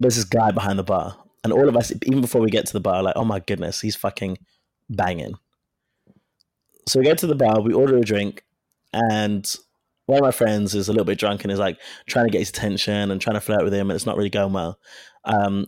[0.00, 1.16] there's this guy behind the bar.
[1.44, 3.80] And all of us, even before we get to the bar, like, oh my goodness,
[3.80, 4.38] he's fucking
[4.90, 5.34] banging.
[6.88, 8.44] So we go to the bar, we order a drink,
[8.92, 9.48] and
[10.06, 12.40] one of my friends is a little bit drunk and is like trying to get
[12.40, 14.78] his attention and trying to flirt with him, and it's not really going well.
[15.24, 15.66] Um,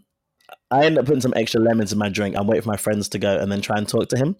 [0.70, 2.36] I end up putting some extra lemons in my drink.
[2.36, 4.36] I'm waiting for my friends to go and then try and talk to him.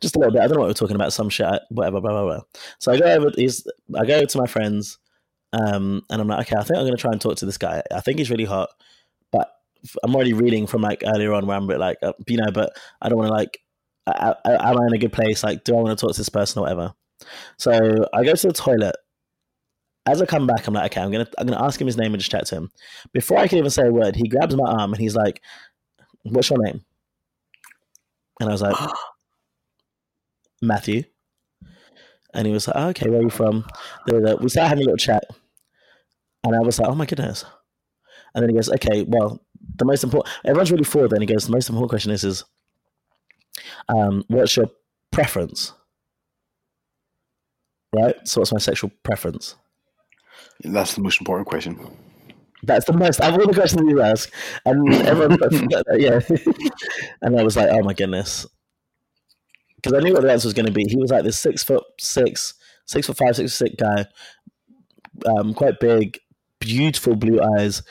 [0.00, 0.42] Just a little bit.
[0.42, 1.12] I don't know what we're talking about.
[1.12, 2.40] Some shit, whatever, blah blah blah.
[2.78, 3.30] So I go over.
[3.36, 4.98] He's, I go to my friends,
[5.52, 7.82] um, and I'm like, okay, I think I'm to try and talk to this guy.
[7.94, 8.70] I think he's really hot,
[9.30, 9.52] but
[10.02, 13.08] I'm already reading from like earlier on where I'm like, uh, you know, but I
[13.08, 13.60] don't want to like.
[14.06, 15.44] I, I, am I in a good place?
[15.44, 16.94] Like, do I want to talk to this person or whatever?
[17.58, 18.96] So I go to the toilet.
[20.10, 22.12] As I come back, I'm like, okay, I'm gonna I'm gonna ask him his name
[22.12, 22.70] and just chat to him.
[23.12, 25.40] Before I can even say a word, he grabs my arm and he's like,
[26.24, 26.84] "What's your name?"
[28.40, 28.76] And I was like,
[30.62, 31.04] "Matthew."
[32.34, 33.64] And he was like, oh, "Okay, where are you from?"
[34.06, 35.24] We started having a little chat,
[36.44, 37.44] and I was like, "Oh my goodness!"
[38.34, 39.40] And then he goes, "Okay, well,
[39.76, 40.34] the most important.
[40.44, 42.44] Everyone's really forward." Then he goes, "The most important question is, is
[43.88, 44.70] um, what's your
[45.12, 45.72] preference?"
[47.92, 48.16] Right.
[48.26, 49.56] So, what's my sexual preference?
[50.60, 51.78] That's the most important question.
[52.62, 53.22] That's the most.
[53.22, 54.30] I've all the questions you ask,
[54.66, 55.38] and everyone,
[55.96, 56.20] yeah.
[57.22, 58.46] and I was like, oh my goodness,
[59.76, 60.84] because I knew what the answer was going to be.
[60.86, 64.04] He was like this six foot six, six foot five, six foot six guy,
[65.26, 66.18] um, quite big,
[66.58, 67.82] beautiful blue eyes.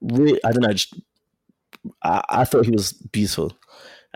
[0.00, 0.72] Re- I don't know.
[0.72, 0.94] Just,
[2.02, 3.52] I, I thought he was beautiful,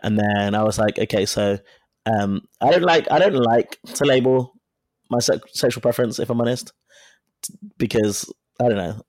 [0.02, 1.58] and then I was like, okay, so
[2.06, 3.10] um, I don't like.
[3.10, 4.54] I don't like to label
[5.10, 6.72] my se- sexual preference, if I'm honest,
[7.78, 9.00] because I don't know.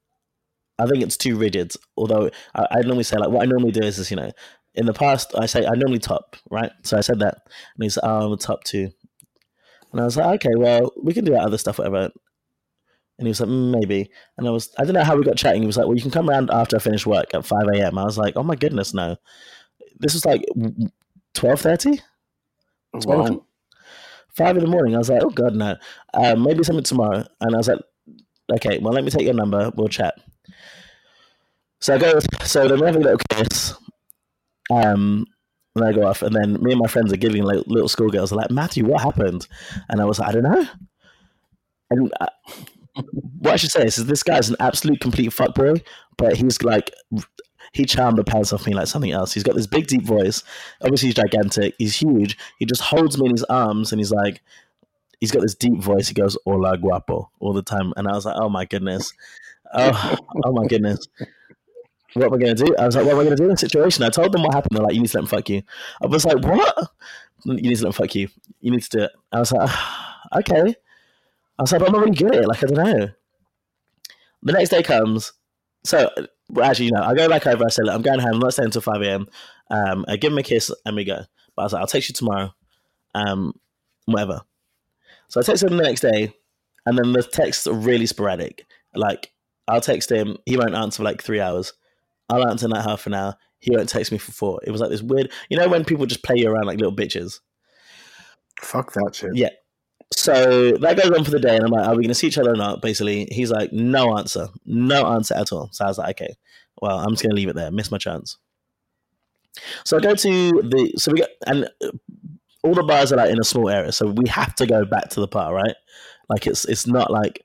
[0.80, 1.74] I think it's too rigid.
[1.98, 4.32] Although I, I normally say like what I normally do is, is you know,
[4.76, 6.72] in the past I say I normally top right.
[6.84, 7.36] So I said that,
[7.76, 8.90] and he's like, oh, I'm a top two,
[9.92, 12.12] and I was like, okay, well we can do that other stuff, whatever.
[13.20, 14.10] And he was like, mm, maybe.
[14.38, 15.62] And I was, I don't know how we got chatting.
[15.62, 17.98] He was like, well, you can come around after I finish work at 5 a.m.
[17.98, 19.18] I was like, oh my goodness, no.
[20.00, 20.44] This was like
[21.36, 22.02] 12.30?
[23.06, 23.46] Wow.
[24.36, 24.96] Five in the morning.
[24.96, 25.76] I was like, oh God, no.
[26.16, 27.24] Um, maybe something tomorrow.
[27.40, 27.80] And I was like,
[28.52, 29.72] okay, well, let me take your number.
[29.76, 30.16] We'll chat.
[31.80, 33.76] So I go, so then we have a little kiss.
[34.72, 35.26] Um,
[35.76, 38.32] and I go off, and then me and my friends are giving like little schoolgirls
[38.32, 39.48] are like, Matthew, what happened?
[39.90, 40.66] And I was like, I don't know.
[41.90, 42.28] And I,
[43.40, 45.84] what I should say is, is this guy's an absolute complete fuckboy,
[46.18, 46.92] but he's like,
[47.74, 49.34] he charmed the pants off me like something else.
[49.34, 50.44] He's got this big, deep voice.
[50.82, 51.74] Obviously, he's gigantic.
[51.80, 52.38] He's huge.
[52.60, 54.42] He just holds me in his arms, and he's like,
[55.20, 56.08] he's got this deep voice.
[56.08, 59.14] He goes, "Hola, guapo," all the time, and I was like, "Oh my goodness."
[59.74, 61.08] oh, oh my goodness.
[62.14, 62.76] What am I to do?
[62.78, 64.04] I was like, what am I to do in this situation?
[64.04, 64.78] I told them what happened.
[64.78, 65.64] They're like, you need to let him fuck you.
[66.02, 66.92] I was like, what?
[67.46, 68.30] You need to let him fuck you.
[68.62, 69.12] You need to do it.
[69.32, 69.70] I was like,
[70.38, 70.76] okay.
[71.58, 72.48] I was like, I'm not really good at it.
[72.48, 73.10] Like, I don't know.
[74.44, 75.34] The next day comes.
[75.84, 76.10] So,
[76.62, 77.66] actually, you know, I go back over.
[77.66, 78.36] I say, look, I'm going home.
[78.36, 79.28] I'm not staying until 5 a.m.
[79.72, 81.22] Um, I give him a kiss and we go.
[81.56, 82.54] But I was like, I'll text you tomorrow.
[83.16, 83.54] Um,
[84.06, 84.42] whatever.
[85.34, 86.32] So I text him the next day,
[86.86, 88.68] and then the texts are really sporadic.
[88.94, 89.32] Like,
[89.68, 91.74] I'll text him, he won't answer for like three hours.
[92.30, 93.36] I'll answer in like half an hour.
[93.58, 94.60] He won't text me for four.
[94.64, 96.96] It was like this weird, you know, when people just play you around like little
[96.96, 97.40] bitches.
[98.62, 99.32] Fuck that shit.
[99.34, 99.50] Yeah.
[100.12, 102.28] So that goes on for the day, and I'm like, are we going to see
[102.28, 102.84] each other or not?
[102.84, 105.70] Basically, he's like, no answer, no answer at all.
[105.72, 106.36] So I was like, okay,
[106.80, 107.72] well, I'm just going to leave it there.
[107.72, 108.38] Miss my chance.
[109.84, 111.68] So I go to the so we got and
[112.64, 115.10] all the bars are like in a small area, so we have to go back
[115.10, 115.76] to the bar, right?
[116.30, 117.44] Like it's it's not like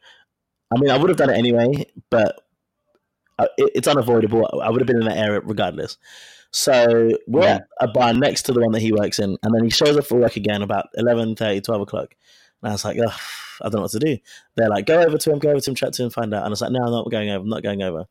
[0.74, 2.40] I mean I would have done it anyway, but
[3.38, 4.48] uh, it, it's unavoidable.
[4.62, 5.96] I would have been in that area regardless.
[6.50, 7.54] So we're Yeah.
[7.56, 9.96] at a bar next to the one that he works in, and then he shows
[9.96, 12.14] up for work again about 11, 30, 12 o'clock.
[12.62, 13.12] And I was like, Ugh,
[13.62, 14.16] I don't know what to do.
[14.56, 16.38] They're like, go over to him, go over to him, chat to him, find out.
[16.38, 17.42] And I was like, no, I'm not going over.
[17.42, 18.06] I'm not going over.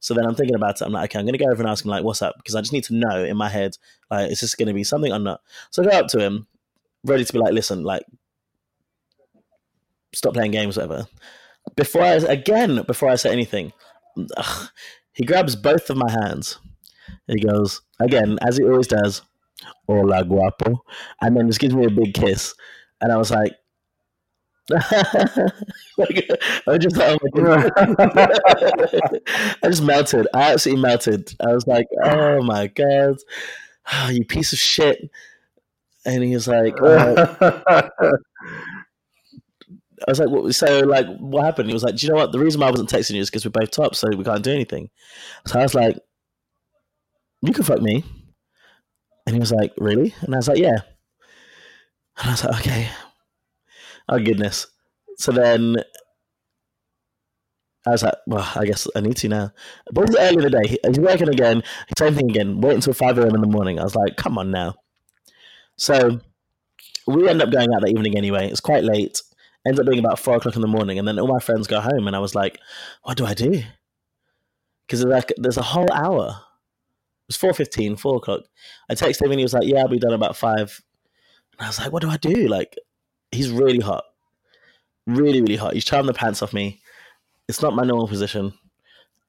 [0.00, 0.84] So then I'm thinking about it.
[0.84, 2.34] I'm like, okay, I'm going to go over and ask him, like, what's up?
[2.38, 3.76] Because I just need to know in my head,
[4.10, 5.42] like, is this going to be something or not?
[5.70, 6.46] So I go up to him,
[7.04, 8.04] ready to be like, listen, like,
[10.14, 11.06] stop playing games, whatever.
[11.76, 13.72] Before I, again, before I say anything,
[14.36, 14.68] ugh,
[15.12, 16.58] he grabs both of my hands.
[17.26, 19.22] He goes, again, as he always does,
[19.86, 20.82] hola guapo.
[21.20, 22.54] And then just gives me a big kiss.
[23.02, 23.52] And I was like,
[25.98, 26.30] like
[26.68, 27.70] I just oh my goodness.
[29.62, 30.28] I just melted.
[30.32, 31.34] I absolutely melted.
[31.40, 33.16] I was like, oh my god,
[34.10, 35.10] you piece of shit.
[36.06, 37.26] And he was like, uh,
[40.08, 41.68] I was like, what, so like, what happened?
[41.68, 42.32] He was like, do you know what?
[42.32, 44.42] The reason why I wasn't texting you is because we're both top, so we can't
[44.42, 44.88] do anything.
[45.46, 45.98] So I was like,
[47.42, 48.04] you can fuck me.
[49.26, 50.14] And he was like, really?
[50.22, 50.78] And I was like, yeah.
[52.18, 52.88] And I was like, okay.
[54.10, 54.66] Oh goodness.
[55.16, 55.76] So then
[57.86, 59.52] I was like, well, I guess I need to now.
[59.92, 60.78] But it was early in the day.
[60.86, 61.62] He's working again.
[61.96, 62.60] Same thing again.
[62.60, 63.34] Wait until 5 a.m.
[63.34, 63.78] in the morning.
[63.78, 64.74] I was like, come on now.
[65.76, 66.20] So
[67.06, 68.50] we end up going out that evening anyway.
[68.50, 69.22] It's quite late.
[69.66, 70.98] Ends up being about 4 o'clock in the morning.
[70.98, 72.06] And then all my friends go home.
[72.06, 72.58] And I was like,
[73.04, 73.62] what do I do?
[74.86, 76.42] Because like, there's a whole hour.
[77.28, 78.40] It was 4.15, 4 o'clock.
[78.90, 80.82] I texted him and he was like, yeah, I'll be done about 5.
[81.52, 82.48] And I was like, what do I do?
[82.48, 82.76] Like,
[83.32, 84.04] he's really hot.
[85.06, 85.74] Really, really hot.
[85.74, 86.80] He's charmed the pants off me.
[87.48, 88.52] It's not my normal position.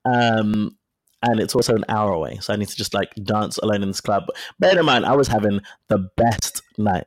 [0.06, 0.78] Um,
[1.24, 2.40] and it's also an hour away.
[2.42, 4.24] So I need to just like dance alone in this club.
[4.28, 7.06] But bear in mind, I was having the best night.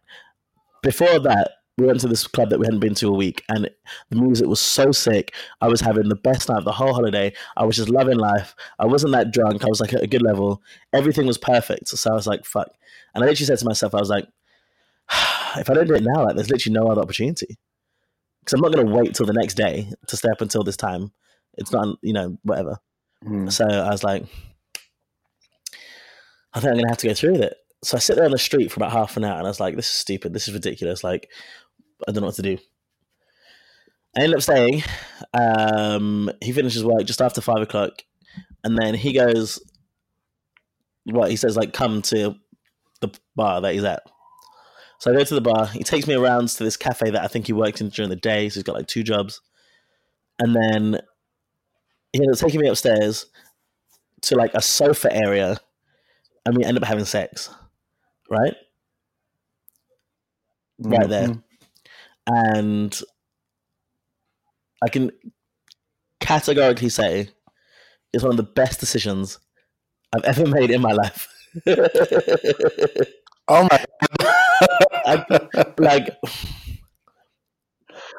[0.83, 3.69] Before that, we went to this club that we hadn't been to a week, and
[4.11, 5.35] the music was so sick.
[5.61, 7.33] I was having the best night the whole holiday.
[7.57, 8.55] I was just loving life.
[8.79, 9.65] I wasn't that drunk.
[9.65, 10.63] I was like at a good level.
[10.93, 11.89] Everything was perfect.
[11.89, 12.69] So I was like, fuck.
[13.15, 14.29] And I literally said to myself, I was like,
[15.57, 17.59] if I don't do it now, like there's literally no other opportunity.
[18.40, 20.77] Because I'm not going to wait till the next day to stay up until this
[20.77, 21.12] time.
[21.55, 22.79] It's not, you know, whatever.
[23.23, 23.49] Hmm.
[23.49, 24.25] So I was like,
[26.53, 27.57] I think I'm going to have to go through with it.
[27.83, 29.61] So I sit there on the street for about half an hour and I was
[29.61, 30.33] like, this is stupid.
[30.33, 31.03] This is ridiculous.
[31.03, 31.31] Like,
[32.07, 32.59] I don't know what to do.
[34.17, 34.83] I end up staying.
[35.33, 37.93] Um, he finishes work just after five o'clock.
[38.62, 39.61] And then he goes,
[41.05, 41.31] what?
[41.31, 42.37] He says, like, come to
[43.01, 44.03] the bar that he's at.
[45.05, 45.67] So I go to the bar.
[45.67, 48.17] He takes me around to this cafe that I think he worked in during the
[48.17, 48.49] day.
[48.49, 49.43] So he's got like two jobs.
[50.38, 50.99] And then
[52.14, 53.27] he ended up taking me upstairs
[54.23, 55.59] to like a sofa area.
[56.47, 57.51] And we end up having sex.
[58.31, 58.55] Right?
[60.79, 61.29] Right there.
[61.29, 61.43] Mhm.
[62.27, 63.01] And
[64.83, 65.11] I can
[66.21, 67.29] categorically say
[68.14, 69.38] it's one of the best decisions
[70.14, 71.29] I've ever made in my life.
[73.47, 73.85] Oh my!
[75.07, 75.25] I,
[75.79, 76.09] like,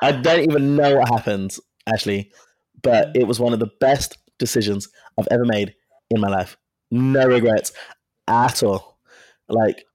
[0.01, 2.31] I don't even know what happened, actually,
[2.81, 5.73] but it was one of the best decisions I've ever made
[6.09, 6.57] in my life.
[6.91, 7.71] No regrets
[8.27, 8.99] at all.
[9.49, 9.85] Like,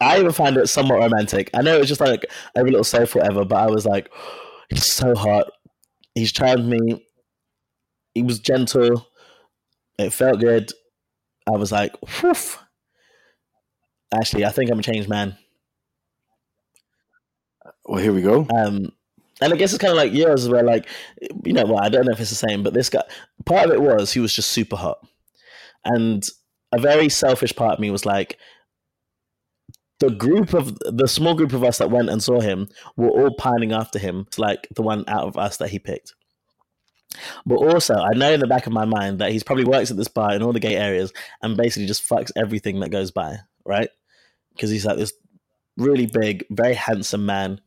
[0.00, 1.50] I even find it somewhat romantic.
[1.54, 4.10] I know it was just like every little sofa, whatever, but I was like,
[4.70, 5.46] he's so hot.
[6.14, 7.06] He's charmed me.
[8.14, 9.06] He was gentle.
[9.98, 10.72] It felt good.
[11.48, 12.34] I was like, whew.
[14.14, 15.36] Actually, I think I'm a changed man.
[17.84, 18.46] Well, here we go.
[18.54, 18.92] Um,
[19.40, 20.86] and I guess it's kind of like yours, where like,
[21.44, 23.02] you know, well, I don't know if it's the same, but this guy,
[23.44, 24.98] part of it was he was just super hot,
[25.84, 26.26] and
[26.72, 28.38] a very selfish part of me was like,
[29.98, 33.34] the group of the small group of us that went and saw him were all
[33.36, 36.14] pining after him, It's like the one out of us that he picked.
[37.46, 39.96] But also, I know in the back of my mind that he's probably works at
[39.96, 43.36] this bar in all the gay areas and basically just fucks everything that goes by,
[43.64, 43.90] right?
[44.54, 45.12] Because he's like this
[45.76, 47.60] really big, very handsome man,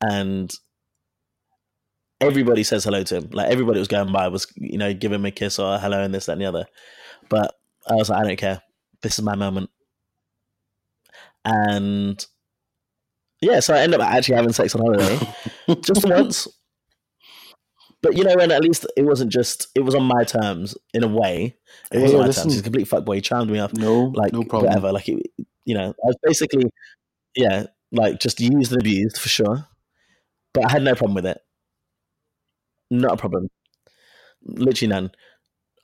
[0.00, 0.52] and
[2.20, 3.30] everybody says hello to him.
[3.32, 6.02] Like everybody was going by was, you know, give him a kiss or a hello
[6.02, 6.66] and this, that, and the other.
[7.28, 7.54] But
[7.88, 8.62] I was like, I don't care.
[9.02, 9.70] This is my moment.
[11.44, 12.24] And
[13.40, 15.18] yeah, so I ended up actually having sex on holiday
[15.82, 16.48] just once.
[18.02, 21.04] But you know, when at least it wasn't just it was on my terms in
[21.04, 21.56] a way.
[21.92, 22.44] It was on my listen.
[22.44, 22.54] terms.
[22.54, 23.16] He's a complete fuckboy.
[23.16, 23.72] He charmed me up.
[23.74, 24.68] No, Like no problem.
[24.68, 24.92] whatever.
[24.92, 25.26] Like it,
[25.64, 26.64] you know, I was basically
[27.36, 29.66] yeah, like just used and abused for sure.
[30.54, 31.40] But I had no problem with it.
[32.90, 33.48] Not a problem.
[34.44, 35.10] Literally none.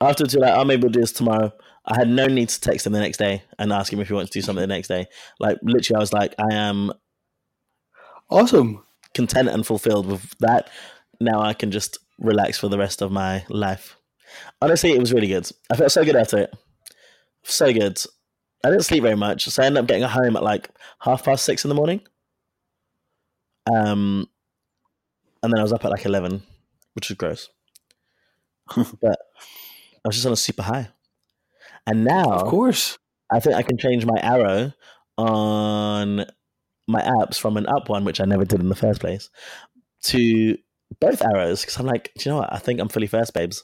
[0.01, 1.51] After to like, oh maybe we'll do this tomorrow.
[1.85, 4.13] I had no need to text him the next day and ask him if he
[4.13, 5.07] wants to do something the next day.
[5.39, 6.91] Like literally, I was like, I am
[8.29, 8.83] Awesome.
[9.13, 10.69] content and fulfilled with that.
[11.19, 13.97] Now I can just relax for the rest of my life.
[14.61, 15.49] Honestly, it was really good.
[15.69, 16.53] I felt so good after it.
[17.43, 17.99] So good.
[18.63, 21.45] I didn't sleep very much, so I ended up getting home at like half past
[21.45, 22.01] six in the morning.
[23.71, 24.27] Um,
[25.43, 26.43] and then I was up at like eleven,
[26.93, 27.49] which was gross.
[29.01, 29.19] but
[30.03, 30.89] I was just on a super high,
[31.87, 32.97] and now Of course.
[33.31, 34.73] I think I can change my arrow
[35.17, 36.25] on
[36.87, 39.29] my apps from an up one, which I never did in the first place,
[40.03, 40.57] to
[40.99, 42.53] both arrows because I'm like, do you know what?
[42.53, 43.63] I think I'm fully first, babes.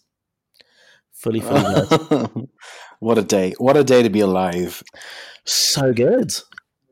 [1.14, 2.32] Fully, fully first.
[3.00, 3.54] What a day.
[3.58, 4.84] What a day to be alive.
[5.46, 6.34] so good,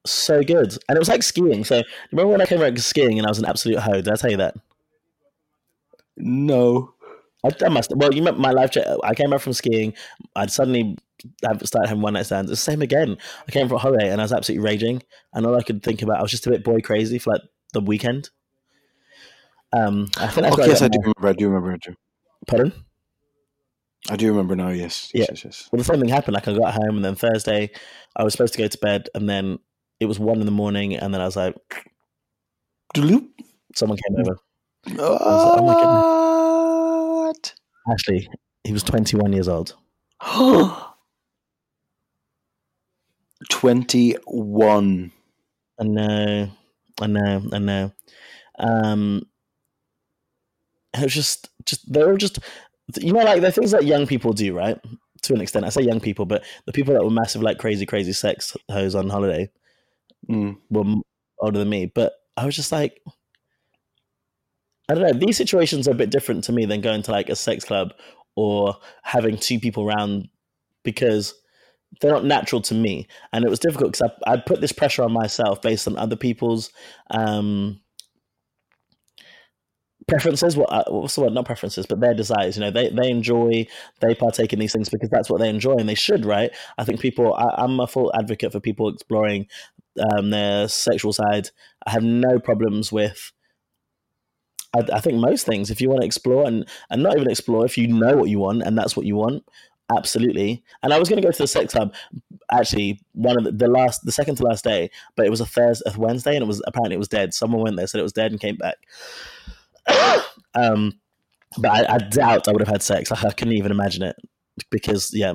[0.06, 1.64] so good, and it was like skiing.
[1.64, 1.82] So
[2.12, 4.02] remember when I came back skiing and I was an absolute hoe?
[4.02, 4.56] Did I tell you that?
[6.18, 6.94] No.
[7.44, 7.96] I, I must.
[7.96, 8.72] Well, you met my life.
[8.72, 8.88] Check.
[9.04, 9.94] I came back from skiing.
[10.36, 10.98] I'd suddenly
[11.64, 12.50] started having one night stands.
[12.52, 13.18] It's the same again.
[13.48, 15.04] I came from a holiday and I was absolutely raging,
[15.34, 17.42] and all I could think about, I was just a bit boy crazy for like
[17.74, 18.30] the weekend.
[19.74, 21.28] Um, I think that's Okay, yes, I do remember.
[21.28, 21.74] I do remember.
[21.74, 21.96] I do.
[22.48, 22.74] Pardon?
[24.10, 24.70] I do remember now.
[24.70, 25.12] Yes.
[25.14, 25.28] Yes.
[25.30, 25.46] Yes.
[25.46, 25.70] yes.
[25.72, 26.36] Well, the same thing happened.
[26.36, 27.72] Like I got home, and then Thursday,
[28.16, 29.60] I was supposed to go to bed, and then
[30.00, 31.56] it was one in the morning, and then I was like,
[32.94, 33.30] Doodle-oop.
[33.76, 34.38] someone came over.
[34.94, 34.98] What?
[35.00, 35.66] oh
[37.88, 38.30] my Actually,
[38.64, 39.76] he was 21 years old.
[43.50, 45.12] 21.
[45.78, 46.50] I know,
[47.02, 47.92] I know, I know.
[48.58, 49.24] Um,
[50.94, 52.40] it was just, just they were just,
[53.00, 54.80] you know, like the things that young people do, right?
[55.24, 57.86] To an extent, I say young people, but the people that were massive, like crazy,
[57.86, 59.50] crazy sex hoes on holiday
[60.30, 60.58] Mm.
[60.70, 61.02] were
[61.40, 61.86] older than me.
[61.86, 63.02] But I was just like,
[64.90, 65.14] I don't know.
[65.14, 67.94] These situations are a bit different to me than going to like a sex club
[68.36, 70.30] or having two people around
[70.84, 71.34] because
[72.02, 73.08] they're not natural to me.
[73.34, 76.16] And it was difficult because I, I put this pressure on myself based on other
[76.16, 76.72] people's
[77.12, 77.80] um,
[80.08, 80.56] preferences.
[80.58, 81.34] What uh, what's the word?
[81.34, 82.58] Not preferences, but their desires.
[82.58, 83.68] You know, they they enjoy,
[84.02, 86.52] they partake in these things because that's what they enjoy, and they should, right?
[86.78, 87.34] I think people.
[87.34, 89.48] I, I'm a full advocate for people exploring
[90.12, 91.50] um, their sexual side.
[91.86, 93.32] I have no problems with.
[94.76, 97.66] I, I think most things, if you want to explore and and not even explore,
[97.66, 99.44] if you know what you want and that's what you want,
[99.96, 100.64] absolutely.
[100.84, 101.94] And I was going to go to the sex club,
[102.52, 105.46] actually, one of the, the last, the second to last day, but it was a
[105.46, 107.34] Thursday, a Wednesday, and it was apparently it was dead.
[107.34, 108.78] Someone went there, said it was dead, and came back.
[110.54, 111.00] Um,
[111.58, 113.12] but I, I doubt I would have had sex.
[113.12, 114.16] I couldn't even imagine it
[114.72, 115.34] because yeah,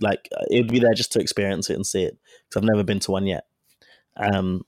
[0.00, 2.18] like it would be there just to experience it and see it.
[2.48, 3.44] Because I've never been to one yet.
[4.16, 4.62] Um,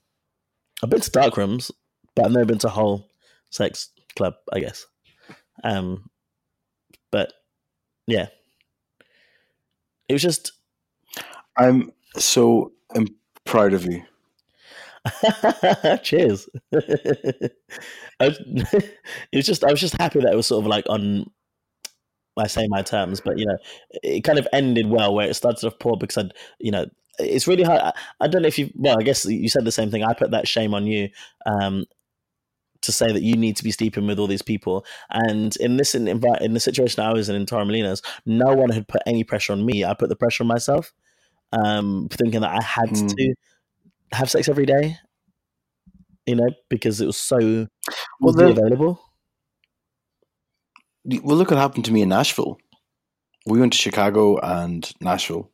[0.81, 1.71] I've been to dark rooms,
[2.15, 3.09] but I've never been to a whole
[3.49, 4.33] sex club.
[4.51, 4.85] I guess.
[5.63, 6.09] Um,
[7.11, 7.33] but
[8.07, 8.27] yeah,
[10.09, 10.51] it was just
[11.57, 12.73] I'm so
[13.45, 14.03] proud of you.
[16.03, 16.47] cheers.
[16.73, 20.85] I was, it was just I was just happy that it was sort of like
[20.89, 21.25] on
[22.37, 23.57] I say my terms, but you know,
[24.01, 26.85] it kind of ended well where it started off poor because I'd you know
[27.19, 27.81] it's really hard.
[27.81, 30.03] I, I don't know if you well, I guess you said the same thing.
[30.03, 31.09] I put that shame on you.
[31.45, 31.85] Um,
[32.81, 35.95] to say that you need to be sleeping with all these people, and in this
[35.95, 39.53] in, in the situation I was in in Torremolinos, no one had put any pressure
[39.53, 39.85] on me.
[39.85, 40.91] I put the pressure on myself,
[41.53, 43.07] um, thinking that I had Hmm.
[43.17, 43.35] to
[44.13, 44.97] have sex every day,
[46.25, 47.67] you know, because it was so
[48.19, 49.01] Well, available.
[51.05, 52.57] Well, look what happened to me in Nashville.
[53.45, 55.51] We went to Chicago and Nashville.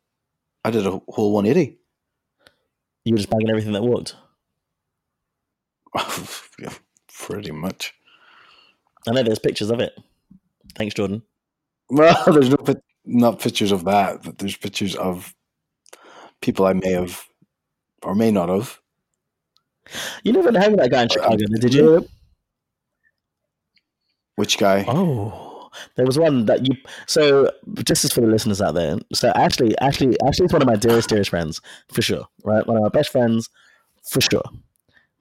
[0.63, 1.79] I did a whole 180.
[3.05, 4.15] You were just bagging everything that walked.
[6.59, 6.73] Yeah,
[7.07, 7.93] Pretty much.
[9.07, 9.93] I know there's pictures of it.
[10.75, 11.23] Thanks, Jordan.
[11.89, 12.57] Well, there's no
[13.05, 15.33] not pictures of that, but there's pictures of
[16.41, 17.25] people I may have
[18.03, 18.79] or may not have.
[20.23, 22.07] You never with that guy in uh, Chicago, uh, did you?
[24.35, 24.85] Which guy?
[24.87, 26.75] Oh, there was one that you.
[27.07, 27.51] So
[27.83, 31.09] just as for the listeners out there, so Ashley, Ashley, Ashley's one of my dearest,
[31.09, 32.25] dearest friends for sure.
[32.43, 33.49] Right, one of my best friends
[34.03, 34.43] for sure.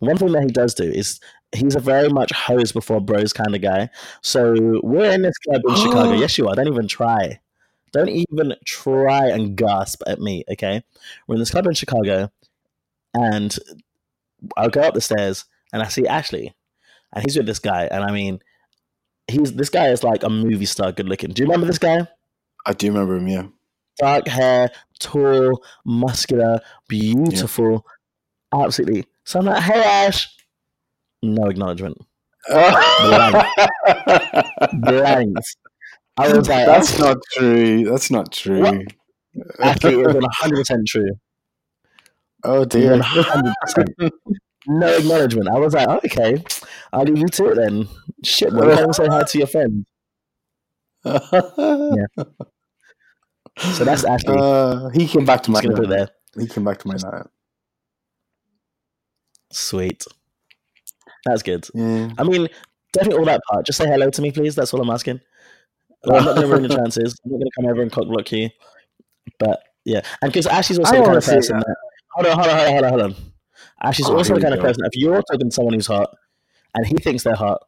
[0.01, 1.19] One thing that he does do is
[1.53, 3.91] he's a very much hose before bros kind of guy.
[4.23, 6.13] So we're in this club in Chicago.
[6.19, 6.55] Yes, you are.
[6.55, 7.41] Don't even try.
[7.93, 10.45] Don't even try and gasp at me.
[10.51, 10.85] Okay,
[11.27, 12.31] we're in this club in Chicago,
[13.15, 13.57] and
[14.57, 16.55] I go up the stairs and I see Ashley,
[17.13, 18.41] and he's with this guy, and I mean,
[19.27, 21.31] he's this guy is like a movie star, good looking.
[21.31, 22.07] Do you remember this guy?
[22.67, 23.29] I do remember him.
[23.29, 23.47] Yeah,
[23.99, 27.85] dark hair, tall, muscular, beautiful,
[28.55, 28.65] yeah.
[28.65, 29.05] absolutely.
[29.25, 30.29] So I'm like, hey Ash,
[31.23, 31.99] no acknowledgement.
[32.49, 33.47] Blank.
[34.81, 35.37] Blank.
[36.17, 37.05] I was like, that's oh.
[37.05, 37.85] not true.
[37.85, 38.85] That's not true.
[39.61, 41.11] Actually, it was 100 percent true.
[42.45, 42.97] Oh dear.
[44.67, 45.49] no acknowledgement.
[45.49, 46.43] I was like, oh, okay,
[46.93, 47.89] I'll leave you to it then.
[48.25, 49.87] Shit, man, come say hi to your friend.
[51.05, 52.25] yeah.
[53.73, 54.39] So that's actually.
[54.39, 55.61] Uh, he came back to my.
[55.61, 56.09] There.
[56.39, 57.27] He came back to my night.
[59.51, 60.05] Sweet.
[61.25, 61.67] That's good.
[61.75, 62.11] Yeah.
[62.19, 62.49] I mean,
[62.93, 63.67] definitely all that part.
[63.67, 64.55] Just say hello to me, please.
[64.55, 65.21] That's all I'm asking.
[66.05, 67.19] I'm not going to ruin the chances.
[67.25, 68.51] I'm not going to come over and cock block you.
[69.39, 71.67] But yeah, and because Ashley's also I the kind of person that.
[71.67, 71.77] that
[72.19, 73.11] hold on, hold on, hold on, hold on, hold on.
[73.13, 74.85] Uh, Ashley's oh, also the kind of person.
[74.85, 76.15] If you're talking to someone who's hot,
[76.75, 77.63] and he thinks they're hot,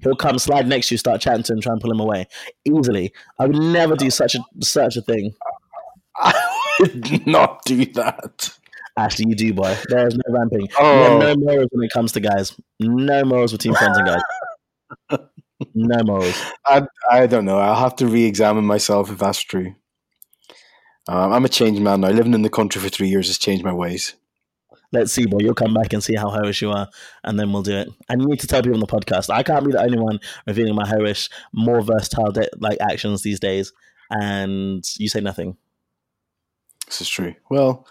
[0.00, 2.26] he'll come slide next to you, start chatting to him, try and pull him away
[2.64, 3.12] easily.
[3.38, 5.32] I would never do such a such a thing.
[6.16, 6.34] I
[6.80, 8.56] would not do that.
[8.96, 9.74] Ashley, you do, boy.
[9.88, 10.68] There's no ramping.
[10.78, 11.18] Oh.
[11.18, 12.54] no morals when it comes to guys.
[12.78, 15.18] No morals with team friends and guys.
[15.74, 16.40] no morals.
[16.66, 17.58] I I don't know.
[17.58, 19.74] I'll have to re-examine myself if that's true.
[21.08, 22.10] Um, I'm a changed man now.
[22.10, 24.14] Living in the country for three years has changed my ways.
[24.92, 25.38] Let's see, boy.
[25.40, 26.88] You'll come back and see how hoish you are,
[27.24, 27.88] and then we'll do it.
[28.08, 29.30] And you need to tell people on the podcast.
[29.30, 33.40] I can't be the only one revealing my hoish, more versatile de- like actions these
[33.40, 33.72] days,
[34.10, 35.56] and you say nothing.
[36.86, 37.34] This is true.
[37.48, 37.86] Well,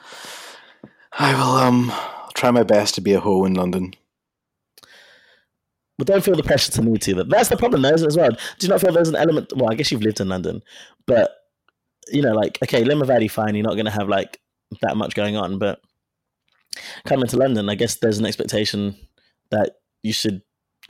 [1.18, 1.92] I will um
[2.36, 3.96] try my best to be a hoe in London.
[5.98, 7.24] But don't feel the pressure to need to.
[7.24, 8.32] That's the problem, though, as well.
[8.32, 9.54] Do you not feel there's an element?
[9.56, 10.62] Well, I guess you've lived in London,
[11.06, 11.32] but
[12.12, 13.56] you know, like okay, Limavady, fine.
[13.56, 14.40] You're not going to have like
[14.82, 15.82] that much going on, but
[17.06, 18.96] coming to London, I guess there's an expectation
[19.50, 20.42] that you should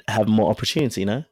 [0.08, 1.06] have more opportunity.
[1.06, 1.24] No.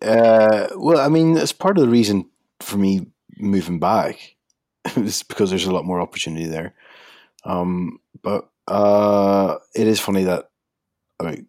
[0.00, 2.28] Uh, well, I mean, it's part of the reason
[2.60, 3.06] for me
[3.36, 4.36] moving back
[4.96, 6.74] is because there's a lot more opportunity there.
[7.44, 10.48] Um, but uh, it is funny that
[11.22, 11.46] mean,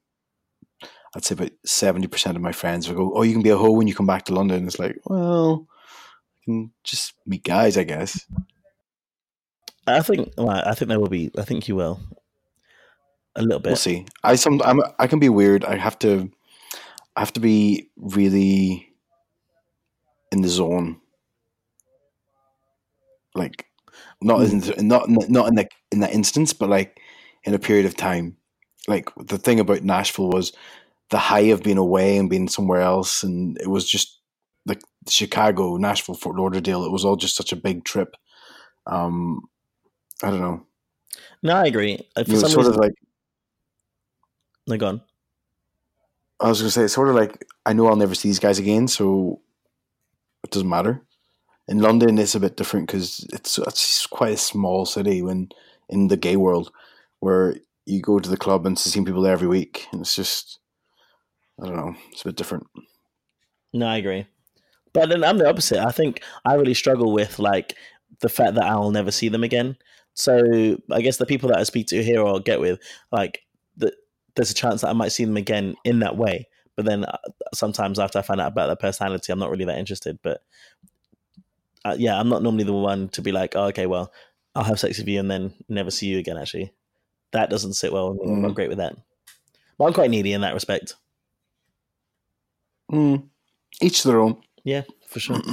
[1.15, 3.57] I'd say about seventy percent of my friends will go, "Oh, you can be a
[3.57, 5.67] hoe when you come back to London." It's like, well,
[6.45, 8.25] Can just meet guys, I guess.
[9.87, 10.33] I think.
[10.37, 11.31] Well, I think there will be.
[11.37, 11.99] I think you will.
[13.35, 13.69] A little bit.
[13.71, 14.05] We'll see.
[14.23, 14.61] I some.
[14.63, 14.81] I'm.
[14.99, 15.65] I can be weird.
[15.65, 16.31] I have to.
[17.15, 18.93] I have to be really
[20.31, 20.99] in the zone.
[23.35, 23.67] Like
[24.21, 24.77] not mm.
[24.77, 26.99] in not not in the in that instance, but like
[27.43, 28.37] in a period of time.
[28.87, 30.51] Like the thing about Nashville was
[31.09, 34.19] the high of being away and being somewhere else, and it was just
[34.65, 36.85] like Chicago, Nashville, Fort Lauderdale.
[36.85, 38.15] It was all just such a big trip.
[38.87, 39.47] Um,
[40.21, 40.65] I don't know.
[41.41, 42.07] No, I agree.
[42.15, 42.93] Uh, for you know, sort reason, of like.
[44.79, 45.01] Go on.
[46.39, 48.59] I was gonna say it's sort of like I know I'll never see these guys
[48.59, 49.41] again, so
[50.43, 51.01] it doesn't matter
[51.67, 55.49] in London it's a bit different because it's it's quite a small city when
[55.89, 56.71] in the gay world
[57.19, 57.55] where
[57.85, 60.59] you go to the club and see people there every week and it's just
[61.61, 62.67] I don't know it's a bit different.
[63.73, 64.27] No, I agree,
[64.93, 65.79] but then I'm the opposite.
[65.79, 67.75] I think I really struggle with like
[68.21, 69.75] the fact that I'll never see them again.
[70.13, 72.79] So I guess the people that I speak to here or get with,
[73.11, 73.41] like,
[73.75, 73.91] the,
[74.35, 76.47] there's a chance that I might see them again in that way.
[76.75, 77.17] But then uh,
[77.53, 80.19] sometimes after I find out about their personality, I'm not really that interested.
[80.21, 80.43] But
[81.83, 84.11] uh, yeah, I'm not normally the one to be like, oh, okay, well,
[84.55, 86.37] I'll have sex with you and then never see you again.
[86.37, 86.71] Actually,
[87.31, 88.27] that doesn't sit well with me.
[88.27, 88.35] Mm.
[88.35, 88.55] I'm not mm.
[88.55, 88.95] great with that.
[89.77, 90.95] But I'm quite needy in that respect.
[92.91, 93.27] Mm.
[93.81, 94.37] Each their own.
[94.63, 95.35] Yeah, for sure.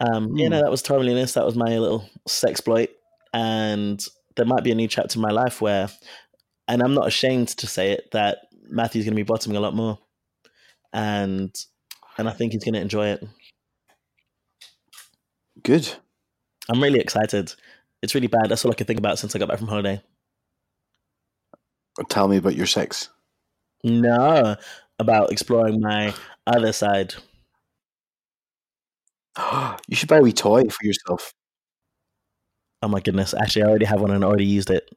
[0.00, 0.36] um.
[0.36, 1.34] Yeah, no, that was Torremolinos.
[1.34, 2.88] That was my little sex sexploit,
[3.32, 4.04] and
[4.36, 5.88] there might be a new chapter in my life where,
[6.66, 9.74] and I'm not ashamed to say it, that Matthew's going to be bottoming a lot
[9.74, 9.98] more,
[10.92, 11.54] and
[12.16, 13.24] and I think he's going to enjoy it.
[15.62, 15.88] Good.
[16.68, 17.54] I'm really excited.
[18.02, 18.48] It's really bad.
[18.48, 20.02] That's all I can think about since I got back from holiday.
[22.08, 23.08] Tell me about your sex.
[23.82, 24.56] No,
[24.98, 26.14] about exploring my
[26.46, 27.14] other side.
[29.88, 31.32] you should buy a wee toy for yourself.
[32.82, 33.34] Oh my goodness!
[33.34, 34.88] Actually, I already have one and already used it.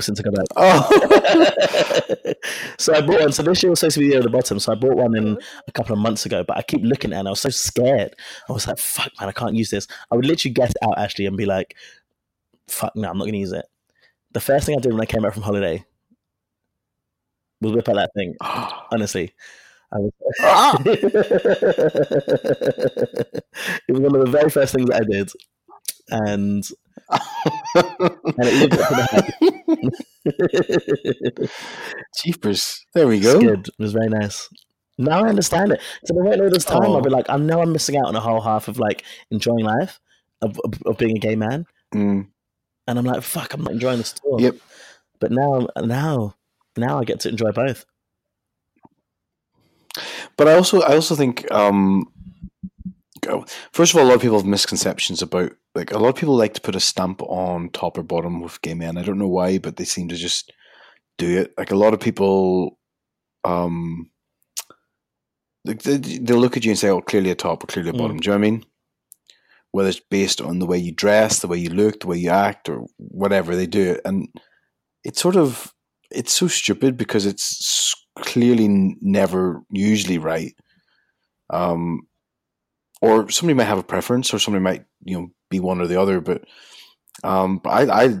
[0.00, 0.46] since I got back.
[0.56, 2.34] Oh,
[2.78, 3.32] so I bought one.
[3.32, 4.58] So this year was supposed to be the year of the bottom.
[4.58, 5.40] So I bought one in oh.
[5.66, 7.50] a couple of months ago, but I keep looking at it and I was so
[7.50, 8.14] scared.
[8.48, 9.86] I was like, fuck, man, I can't use this.
[10.10, 11.76] I would literally get out actually and be like,
[12.68, 13.66] fuck, no, I'm not going to use it.
[14.32, 15.84] The first thing I did when I came back from holiday
[17.60, 18.36] was whip out that thing.
[18.40, 19.34] Honestly.
[19.92, 20.80] I was, Ah.
[20.86, 21.02] it
[23.88, 25.30] was one of the very first things that I did.
[26.12, 26.64] And,
[27.74, 29.06] and it lived up to the
[31.40, 31.50] hype.
[32.22, 32.84] Jeepers.
[32.94, 33.40] There we go.
[33.40, 33.68] good.
[33.68, 34.48] It was very nice.
[34.98, 35.80] Now I understand it.
[36.04, 37.00] So I went all this time, I'll Oh.
[37.00, 40.00] be like, I know I'm missing out on a whole half of like enjoying life,
[40.42, 42.28] of, of, of being a gay man, Mm.
[42.86, 44.40] and I'm like, fuck, I'm not enjoying this all.
[44.40, 44.56] Yep.
[45.18, 46.34] But now, now,
[46.76, 47.84] now I get to enjoy both.
[50.40, 52.10] But I also, I also think, um,
[53.72, 56.34] first of all, a lot of people have misconceptions about like a lot of people
[56.34, 58.96] like to put a stamp on top or bottom with gay men.
[58.96, 60.50] I don't know why, but they seem to just
[61.18, 61.52] do it.
[61.58, 62.78] Like a lot of people,
[63.44, 64.10] um,
[65.66, 67.92] like they, they'll look at you and say, "Oh, clearly a top or clearly a
[67.92, 67.98] Mm.
[67.98, 68.64] bottom." Do you know what I mean?
[69.72, 72.30] Whether it's based on the way you dress, the way you look, the way you
[72.30, 74.28] act, or whatever they do it, and
[75.04, 75.74] it's sort of
[76.10, 77.89] it's so stupid because it's
[78.20, 80.54] clearly never usually right.
[81.50, 82.06] Um,
[83.02, 86.00] or somebody might have a preference, or somebody might you know be one or the
[86.00, 86.20] other.
[86.20, 86.44] But
[87.24, 88.18] um, but I, I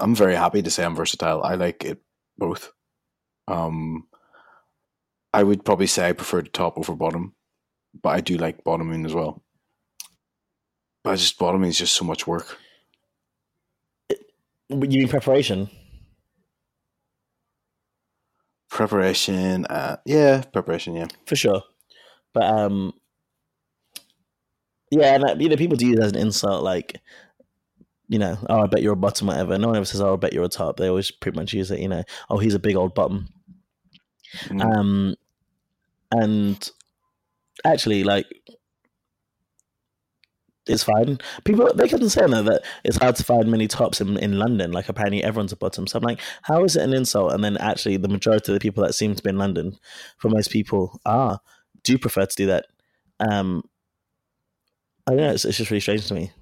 [0.00, 1.42] I'm very happy to say I'm versatile.
[1.42, 2.00] I like it
[2.38, 2.72] both.
[3.48, 4.06] Um,
[5.32, 7.34] I would probably say I prefer the top over bottom,
[8.02, 9.42] but I do like bottoming as well.
[11.04, 12.58] But I just bottoming is just so much work.
[14.68, 15.70] You mean preparation?
[18.76, 21.06] Preparation, uh, yeah, preparation, yeah.
[21.24, 21.62] For sure.
[22.34, 22.92] But, um,
[24.90, 27.00] yeah, and you know, people do use it as an insult, like,
[28.08, 29.56] you know, oh, I bet you're a bottom, whatever.
[29.56, 30.76] No one ever says, oh, I bet you're a top.
[30.76, 33.28] They always pretty much use it, you know, oh, he's a big old bottom.
[34.48, 34.62] Mm.
[34.62, 35.14] Um,
[36.12, 36.70] and
[37.64, 38.26] actually, like,
[40.66, 41.18] it's fine.
[41.44, 44.38] People they kept on saying though that it's hard to find many tops in, in
[44.38, 44.72] London.
[44.72, 45.86] Like apparently everyone's a bottom.
[45.86, 47.32] So I'm like, how is it an insult?
[47.32, 49.78] And then actually, the majority of the people that seem to be in London,
[50.18, 51.40] for most people, are
[51.82, 52.66] do prefer to do that.
[53.20, 53.62] Um,
[55.06, 55.30] I don't know.
[55.30, 56.32] It's, it's just really strange to me.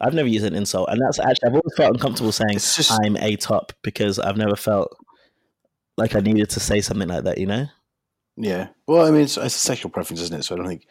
[0.00, 3.16] I've never used an insult, and that's actually I've always felt uncomfortable saying just I'm
[3.16, 4.96] a top because I've never felt
[5.96, 7.38] like I needed to say something like that.
[7.38, 7.66] You know?
[8.36, 8.68] Yeah.
[8.86, 10.42] Well, I mean, it's, it's a sexual preference, isn't it?
[10.42, 10.86] So I don't think,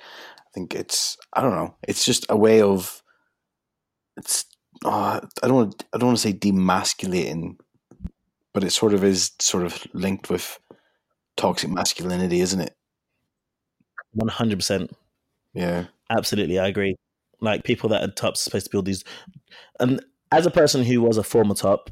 [0.53, 1.75] think it's, I don't know.
[1.87, 3.01] It's just a way of,
[4.17, 4.45] it's,
[4.85, 7.57] uh, I don't, want, I don't want to say demasculating,
[8.53, 10.59] but it sort of is sort of linked with
[11.37, 12.75] toxic masculinity, isn't it?
[14.11, 14.91] One hundred percent.
[15.53, 15.85] Yeah.
[16.09, 16.95] Absolutely, I agree.
[17.41, 19.03] Like people that are tops supposed to build these,
[19.79, 21.89] and as a person who was a former top,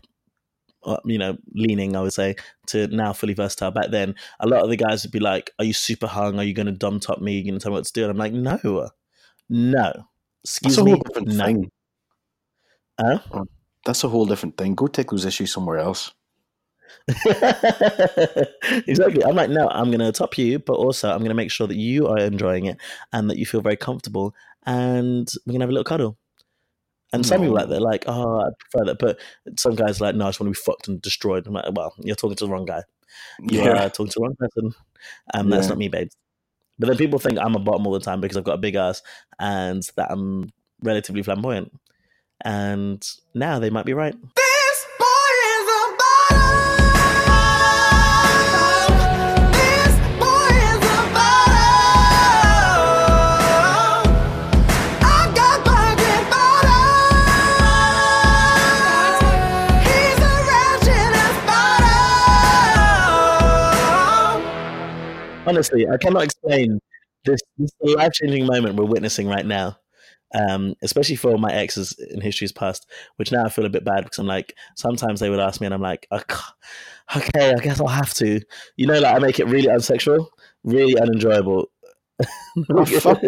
[0.83, 2.35] Uh, you know, leaning, I would say,
[2.67, 3.71] to now fully versatile.
[3.71, 6.39] Back then, a lot of the guys would be like, "Are you super hung?
[6.39, 7.33] Are you going to dom top me?
[7.33, 8.89] You're going to tell me what to do?" And I'm like, "No,
[9.49, 9.93] no,
[10.43, 11.71] excuse That's a me, no." thing.
[12.99, 13.19] Huh?
[13.31, 13.45] Oh,
[13.85, 14.75] that's a whole different thing.
[14.75, 16.11] Go take those issues somewhere else.
[18.87, 19.23] exactly.
[19.23, 21.67] I'm like, no, I'm going to top you, but also I'm going to make sure
[21.67, 22.77] that you are enjoying it
[23.11, 26.17] and that you feel very comfortable, and we're going to have a little cuddle.
[27.13, 27.61] And some people No.
[27.61, 29.19] like they're like, oh, I prefer that, but
[29.59, 31.45] some guys are like, no, I just want to be fucked and destroyed.
[31.45, 32.83] I'm like, well, you're talking to the wrong guy.
[33.39, 33.83] You Yeah.
[33.85, 34.73] are talking to the wrong person.
[35.33, 35.69] Um, that's Yeah.
[35.69, 36.09] not me, babe.
[36.79, 38.75] But then people think I'm a bottom all the time because I've got a big
[38.75, 39.01] ass
[39.39, 40.51] and that I'm
[40.81, 41.71] relatively flamboyant.
[42.43, 44.15] And now they might be right.
[65.51, 66.79] Honestly, I cannot explain
[67.25, 69.77] this, this life changing moment we're witnessing right now.
[70.33, 74.05] Um, especially for my exes in history's past, which now I feel a bit bad
[74.05, 76.35] because I'm like, sometimes they would ask me and I'm like, "Ok-
[77.17, 78.39] okay, I guess I'll have to.
[78.77, 80.27] You know, like I make it really unsexual,
[80.63, 81.67] really unenjoyable.
[82.71, 83.21] Oh, fuck.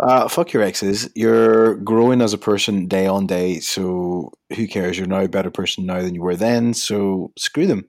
[0.00, 1.08] Uh, fuck your exes.
[1.14, 4.98] You're growing as a person day on day, so who cares?
[4.98, 7.88] You're now a better person now than you were then, so screw them.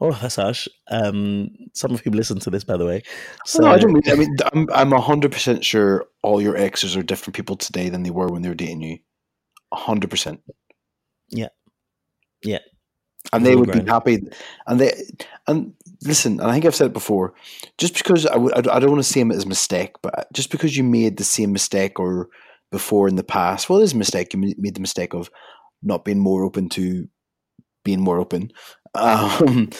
[0.00, 0.68] Oh, that's harsh.
[0.90, 3.02] Um, some of you listen to this, by the way.
[3.44, 4.02] So, no, I don't mean.
[4.06, 8.04] I mean, I'm I'm hundred percent sure all your exes are different people today than
[8.04, 8.98] they were when they were dating you.
[9.72, 10.40] hundred percent.
[11.30, 11.48] Yeah.
[12.44, 12.60] Yeah.
[13.32, 14.20] And they would be happy,
[14.68, 14.92] and they
[15.48, 15.74] and
[16.04, 16.40] listen.
[16.40, 17.34] And I think I've said it before.
[17.76, 20.50] Just because I would, I don't- want to see it as a mistake, but just
[20.50, 22.28] because you made the same mistake or
[22.70, 24.32] before in the past, well, it is a mistake.
[24.32, 25.28] You made the mistake of
[25.82, 27.08] not being more open to
[27.84, 28.50] being more open.
[28.98, 29.70] Um,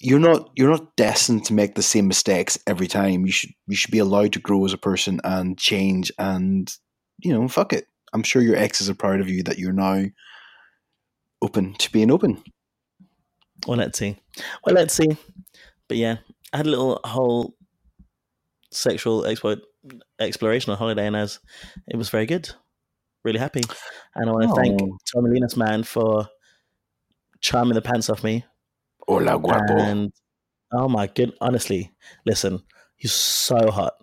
[0.00, 3.26] you're not you're not destined to make the same mistakes every time.
[3.26, 6.72] You should you should be allowed to grow as a person and change and
[7.18, 7.86] you know fuck it.
[8.12, 10.04] I'm sure your exes are proud of you that you're now
[11.42, 12.42] open to being open.
[13.66, 14.16] Well, let's see.
[14.64, 15.16] Well, let's see.
[15.88, 16.18] But yeah,
[16.52, 17.54] I had a little whole
[18.70, 19.58] sexual exploit
[20.20, 21.40] exploration on holiday, and as
[21.88, 22.50] it was very good.
[23.24, 23.62] Really happy,
[24.14, 24.96] and I want to thank Oh.
[25.12, 26.28] Torremolinos man for
[27.40, 28.44] charming the pants off me.
[29.06, 29.76] Hola guapo.
[29.76, 30.12] And
[30.72, 31.92] oh my good, honestly,
[32.26, 32.62] listen,
[32.96, 33.94] he's so hot.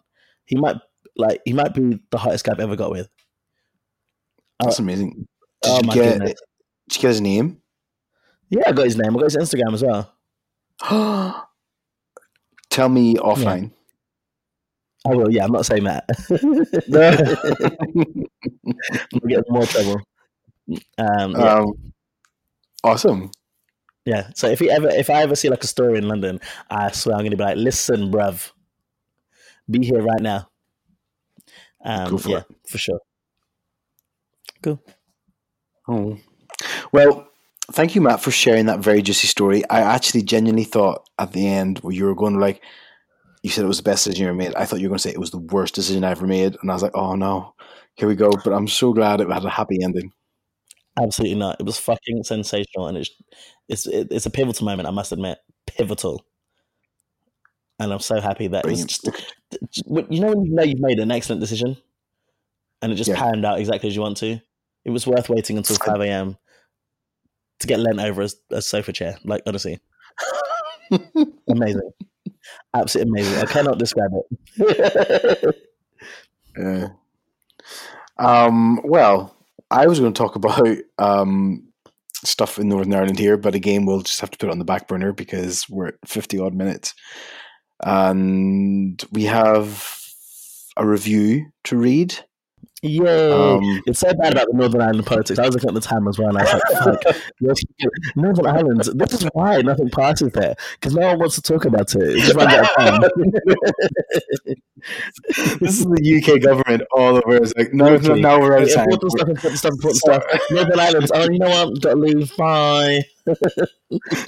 [0.46, 0.78] He might
[1.16, 3.10] like he might be the hottest guy I've ever got with.
[4.60, 5.28] That's amazing.
[5.62, 6.34] Did oh you get goodness.
[6.90, 7.62] did you get his name?
[8.50, 9.16] Yeah, I got his name.
[9.16, 10.12] I got his Instagram as well.
[12.70, 13.72] Tell me offline.
[15.08, 15.32] I will.
[15.32, 16.06] Yeah, I'm not saying that.
[19.14, 20.02] we'll get more trouble.
[20.98, 21.94] Um, yeah, um,
[22.86, 23.32] awesome.
[24.06, 24.30] yeah.
[24.36, 27.16] So if you ever, if I ever see like a story in London, I swear
[27.16, 28.52] I'm going to be like, listen, bruv,
[29.70, 30.50] be here right now.
[31.84, 32.46] Um, Go for yeah, it.
[32.68, 33.00] for sure.
[34.64, 34.82] Cool.
[35.88, 36.18] Oh.
[36.92, 37.28] Well,
[37.72, 39.64] thank you, Matt, for sharing that very juicy story.
[39.70, 42.62] I actually genuinely thought at the end where you were going to like,
[43.44, 44.56] you said it was the best decision you ever made.
[44.56, 46.58] I thought you were going to say it was the worst decision I ever made.
[46.62, 47.54] And I was like, oh no,
[47.94, 48.32] here we go.
[48.44, 50.12] But I'm so glad it had a happy ending.
[51.02, 51.58] Absolutely not.
[51.60, 53.12] It was fucking sensational, and it's
[53.68, 54.88] it's it's a pivotal moment.
[54.88, 56.26] I must admit, pivotal.
[57.80, 59.10] And I'm so happy that it was just,
[59.86, 61.76] you know when you know you've made an excellent decision,
[62.82, 63.18] and it just Yeah.
[63.18, 64.40] panned out exactly as you want to.
[64.86, 66.38] It was worth waiting until five a.m.
[67.60, 69.18] to get lent over a, a sofa chair.
[69.26, 69.80] Like honestly,
[71.50, 71.92] amazing,
[72.74, 73.40] absolutely amazing.
[73.44, 74.12] I cannot describe
[74.58, 75.56] it.
[76.58, 76.88] Yeah.
[78.18, 79.35] Um, well,
[79.72, 81.68] I was going to talk about um,
[82.24, 84.66] stuff in Northern Ireland here, but again, we'll just have to put it on the
[84.66, 86.94] back burner because we're at 50 odd minutes.
[87.84, 90.00] And we have
[90.78, 92.18] a review to read.
[92.88, 93.32] Yay!
[93.32, 95.40] Um, It's so bad about the Northern Ireland politics.
[95.40, 96.62] I was looking at the time as well, and I was like,
[97.04, 97.58] "Fuck, yes,
[98.16, 98.82] Northern Ireland.
[98.94, 102.02] This is why nothing passes there because no one wants to talk about it.
[102.02, 103.02] It just out of time."
[105.60, 107.36] this is the UK government all over.
[107.38, 108.86] It's like, no, no, now we're out of time.
[108.90, 110.24] important stuff, important stuff, important stuff.
[110.52, 111.12] Northern Ireland.
[111.14, 111.82] Oh, you know what?
[111.82, 112.36] Got to leave.
[112.38, 113.02] Bye.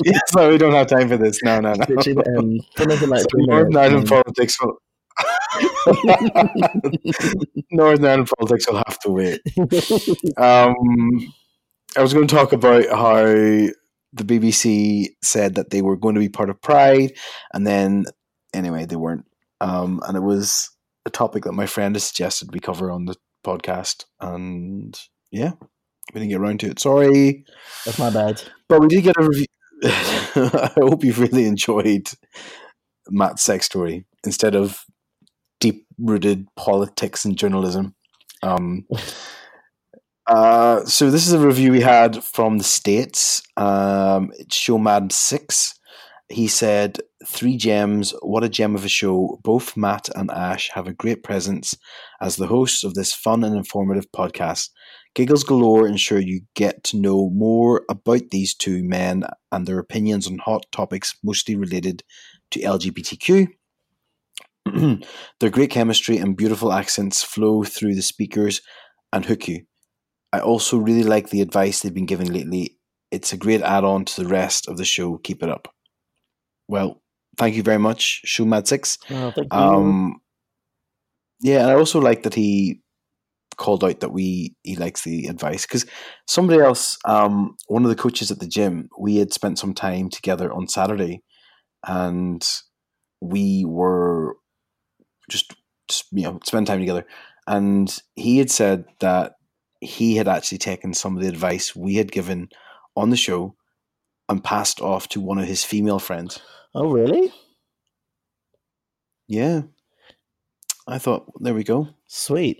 [0.03, 1.41] Yeah, so we don't have time for this.
[1.43, 1.85] No, no, no.
[1.87, 2.65] Literally the end.
[2.75, 4.77] For another, like, So Northern Ireland and- politics will.
[7.71, 9.41] Northern politics will have to wait.
[10.37, 11.33] Um,
[11.95, 16.21] I was going to talk about how the BBC said that they were going to
[16.21, 17.13] be part of Pride,
[17.53, 18.05] and then
[18.53, 19.25] anyway, they weren't.
[19.61, 20.69] Um, and it was
[21.05, 23.15] a topic that my friend has suggested we cover on the
[23.45, 24.99] podcast, and
[25.31, 25.51] yeah,
[26.13, 26.79] we didn't get around to it.
[26.79, 27.45] Sorry,
[27.85, 28.41] That's my bad.
[28.69, 29.45] but we did get a review.
[29.83, 32.09] I hope you've really enjoyed
[33.09, 34.83] Matt's sex story instead of
[35.59, 37.95] deep rooted politics and journalism.
[38.43, 38.85] Um,
[40.27, 43.41] uh, so this is a review we had from the states.
[43.55, 45.73] Um, it's Show Mad Six.
[46.29, 48.13] He said, Three gems.
[48.21, 49.39] What a gem of a show.
[49.43, 51.75] Both Matt and Ash have a great presence
[52.21, 54.69] as the hosts of this fun and informative podcast.
[55.15, 60.27] Giggles galore ensure you get to know more about these two men and their opinions
[60.27, 62.03] on hot topics mostly related
[62.51, 63.47] to LGBTQ.
[65.39, 68.61] their great chemistry and beautiful accents flow through the speakers
[69.11, 69.65] and hook you.
[70.33, 72.77] I also really like the advice they've been giving lately.
[73.11, 75.17] It's a great add on to the rest of the show.
[75.17, 75.69] Keep it up.
[76.67, 77.01] Well,
[77.37, 78.97] thank you very much, Show Mad Six.
[79.09, 79.33] Oh.
[79.51, 80.19] Um,
[81.39, 82.81] yeah, and I also like that he
[83.57, 85.85] called out that we he likes the advice because
[86.27, 90.09] somebody else, um, one of the coaches at the gym, we had spent some time
[90.09, 91.21] together on Saturday,
[91.85, 92.45] and
[93.21, 94.35] we were
[95.29, 95.53] just,
[95.87, 97.05] just you know spend time together,
[97.47, 99.33] and he had said that
[99.81, 102.49] he had actually taken some of the advice we had given
[102.95, 103.55] on the show
[104.29, 106.39] and passed off to one of his female friends.
[106.75, 107.31] oh, really?
[109.27, 109.63] Yeah.
[110.87, 111.89] I thought, there we go.
[112.07, 112.59] Sweet.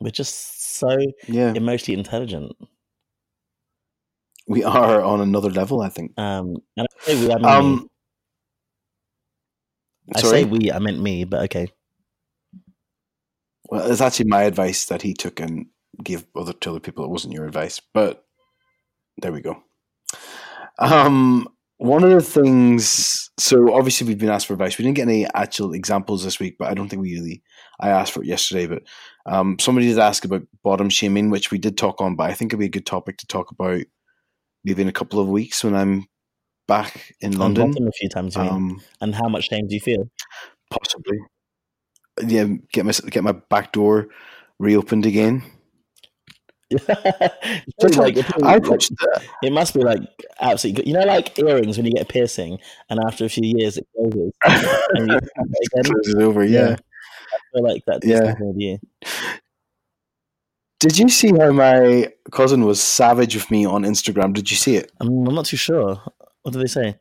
[0.00, 1.52] We're just so Yeah.
[1.54, 2.52] emotionally intelligent.
[4.46, 6.12] We are on another level, I think.
[6.18, 7.88] Um, and I we, I mean Um.
[10.14, 10.42] I Sorry.
[10.42, 11.68] say we, I meant me, but okay.
[13.68, 15.66] Well, it's actually my advice that he took and
[16.02, 17.04] gave other to other people.
[17.04, 18.24] It wasn't your advice, but
[19.18, 19.62] there we go.
[20.78, 21.48] Um,
[21.78, 23.30] one of the things.
[23.38, 24.78] So obviously we've been asked for advice.
[24.78, 27.42] We didn't get any actual examples this week, but I don't think we really.
[27.80, 28.82] I asked for it yesterday, but
[29.26, 32.16] um, somebody did ask about bottom shaming, which we did talk on.
[32.16, 33.82] But I think it'd be a good topic to talk about
[34.64, 36.06] maybe in a couple of weeks when I'm
[36.66, 37.74] back in London.
[37.86, 38.36] a few times?
[38.36, 40.10] Um, and how much shame do you feel?
[40.70, 41.18] possibly,
[42.24, 44.08] yeah, get my get my back door
[44.58, 45.42] reopened again.
[46.70, 49.22] It's like- I like- touched that.
[49.42, 50.00] it must be like
[50.40, 50.88] absolutely good.
[50.88, 52.58] You know, like earrings when you get a piercing,
[52.90, 54.32] and after a few years it closes.
[54.44, 55.84] and you come again.
[55.84, 56.70] Close over, Yeah.
[56.70, 56.76] yeah.
[56.76, 58.00] I feel like that.
[58.04, 58.34] Yeah.
[58.40, 58.52] yeah.
[58.56, 58.78] you.
[60.80, 64.32] Did you see how my cousin was savage with me on Instagram?
[64.34, 64.92] Did you see it?
[65.00, 66.00] I'm, I'm not too sure.
[66.42, 66.96] What did they say?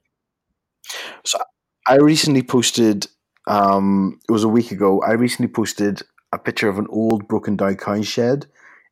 [1.25, 1.39] So
[1.87, 3.07] I recently posted.
[3.47, 5.01] Um, it was a week ago.
[5.01, 6.01] I recently posted
[6.33, 8.47] a picture of an old broken down cow shed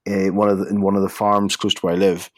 [0.05, 2.29] in one of the, in one of the farms close to where I live.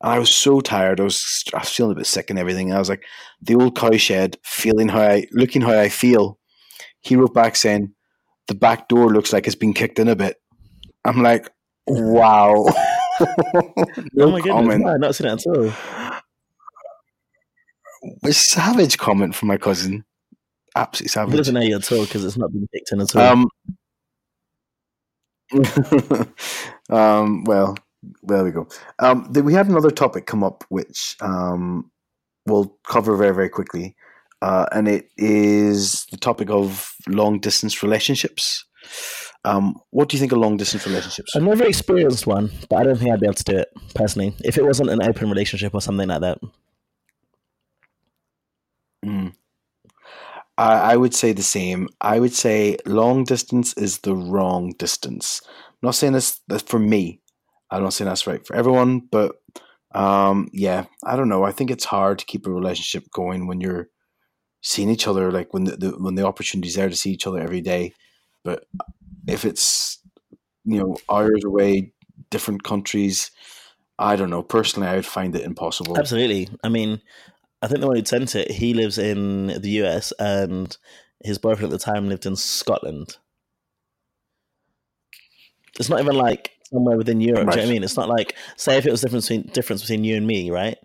[0.00, 1.00] And I was so tired.
[1.00, 2.68] I was I was feeling a bit sick and everything.
[2.68, 3.04] And I was like,
[3.42, 6.38] the old cow shed, feeling how I looking how I feel.
[7.00, 7.92] He wrote back saying,
[8.48, 10.36] the back door looks like it's been kicked in a bit.
[11.04, 11.50] I'm like,
[11.86, 12.66] wow.
[13.20, 15.72] no oh my goodness, no, I've not seen it at all.
[18.24, 20.04] A savage comment from my cousin.
[20.76, 21.36] Absolutely savage.
[21.36, 23.22] doesn't know you at all because it's not been picked in at all.
[23.22, 23.48] Um,
[26.90, 27.76] um, well,
[28.22, 28.68] there we go.
[28.98, 31.90] Um, then we had another topic come up, which um,
[32.46, 33.96] we'll cover very, very quickly.
[34.42, 38.64] Uh, and it is the topic of long distance relationships.
[39.44, 41.34] Um, what do you think of long distance relationships?
[41.34, 44.34] I've never experienced one, but I don't think I'd be able to do it personally.
[44.44, 46.38] If it wasn't an open relationship or something like that.
[49.04, 49.32] Mm.
[50.60, 51.88] I, I would say the same.
[52.02, 55.40] I would say long distance is the wrong distance.
[55.46, 57.22] I'm not saying this that's for me.
[57.70, 59.36] I'm not saying that's right for everyone, but
[59.94, 61.44] um, yeah, I don't know.
[61.44, 63.88] I think it's hard to keep a relationship going when you're
[64.60, 67.40] seeing each other, like when the, the when the opportunity's there to see each other
[67.40, 67.94] every day.
[68.44, 68.64] But
[69.26, 69.98] if it's
[70.66, 71.94] you know hours away,
[72.28, 73.30] different countries,
[73.98, 74.42] I don't know.
[74.42, 75.96] Personally, I would find it impossible.
[75.96, 76.48] Absolutely.
[76.62, 77.00] I mean,
[77.62, 80.76] I think the one who sent it, he lives in the US and
[81.22, 83.16] his boyfriend at the time lived in Scotland.
[85.78, 87.36] It's not even like somewhere within Europe.
[87.36, 87.84] Do you know what I mean?
[87.84, 90.78] It's not like say if it was difference between difference between you and me, right?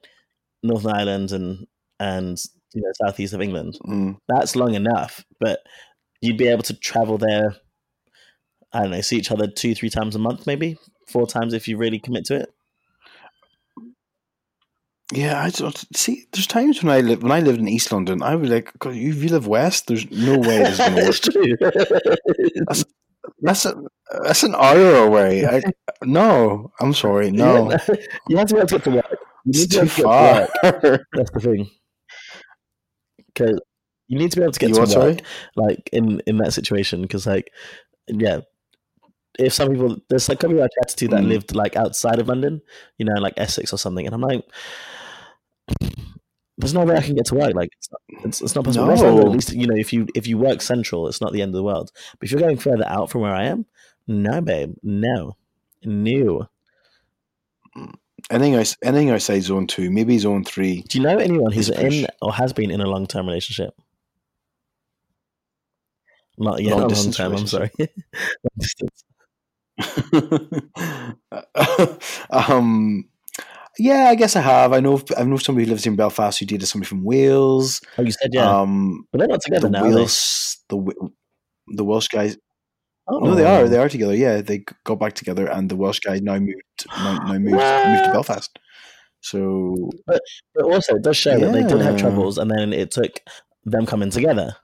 [0.63, 1.65] Northern Ireland and
[1.99, 2.37] and
[2.73, 3.77] you know southeast of England.
[3.85, 4.17] Mm.
[4.27, 5.59] That's long enough, but
[6.21, 7.55] you'd be able to travel there.
[8.73, 11.67] I don't know, see each other two, three times a month, maybe four times if
[11.67, 12.54] you really commit to it.
[15.13, 16.25] Yeah, I don't see.
[16.31, 18.95] There's times when I live when I lived in East London, I was like, "God,
[18.95, 19.87] you, you live west.
[19.87, 21.15] There's no way this is going to work.
[22.65, 22.75] true.
[23.41, 23.75] That's a,
[24.23, 25.45] that's an hour away.
[25.45, 25.61] I,
[26.03, 27.31] no, I'm sorry.
[27.31, 27.71] No,
[28.27, 29.17] you have to be able to get to work.
[29.45, 30.47] You it's to too able to far.
[31.13, 31.69] That's the thing.
[33.27, 33.59] Because
[34.07, 35.17] you need to be able to get You to work, sorry?
[35.55, 37.01] like in in that situation.
[37.03, 37.51] Because like,
[38.07, 38.41] yeah,
[39.37, 41.27] if some people there's like a couple I chatted to that Mm.
[41.27, 42.61] lived like outside of London,
[42.97, 44.43] you know, like Essex or something, and I'm like.
[46.57, 47.53] There's no way I can get to work.
[47.53, 48.87] Like it's not, it's, it's not possible.
[48.87, 49.21] No.
[49.21, 51.55] At least you know if you if you work central, it's not the end of
[51.55, 51.91] the world.
[52.19, 53.65] But if you're going further out from where I am,
[54.07, 55.35] no, babe, no,
[55.83, 56.47] no.
[58.31, 60.81] anything, I anything outside zone two, maybe zone three.
[60.83, 63.73] Do you know anyone who's in or has been in a long term relationship?
[66.37, 67.35] Not yet, long, long term.
[67.35, 67.71] I'm sorry.
[72.29, 73.09] Um,
[73.77, 74.73] yeah, I guess I have.
[74.73, 75.01] I know.
[75.17, 77.81] I know somebody who lives in Belfast who dated somebody from Wales.
[77.97, 79.83] Oh, you said yeah, Um, but they're not together the now.
[79.83, 80.93] Wales, the
[81.67, 82.37] the Welsh guys.
[83.07, 83.69] Oh, No, they are.
[83.69, 84.15] They are together.
[84.15, 86.61] Yeah, they got back together, and the Welsh guy now moved.
[86.97, 88.57] Now, now moved, moved to Belfast.
[89.21, 90.21] So But
[90.63, 93.19] also, it does show that they did have troubles, and then it took
[93.63, 94.55] them coming together.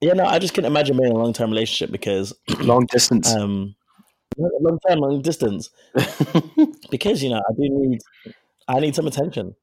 [0.00, 3.32] Yeah, no, I just couldn't imagine being in a long term relationship because, long distance.
[3.36, 3.74] um,
[4.38, 5.70] long time, long distance.
[6.90, 8.00] Because you know, I do need,
[8.68, 9.54] I need some attention,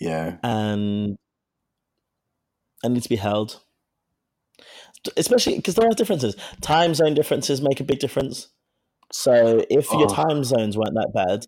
[0.00, 1.16] yeah, and
[2.84, 3.60] I need to be held.
[5.16, 6.34] Especially because there are differences.
[6.62, 8.48] Time zone differences make a big difference.
[9.12, 10.14] So if your Oh.
[10.14, 11.46] time zones weren't that bad,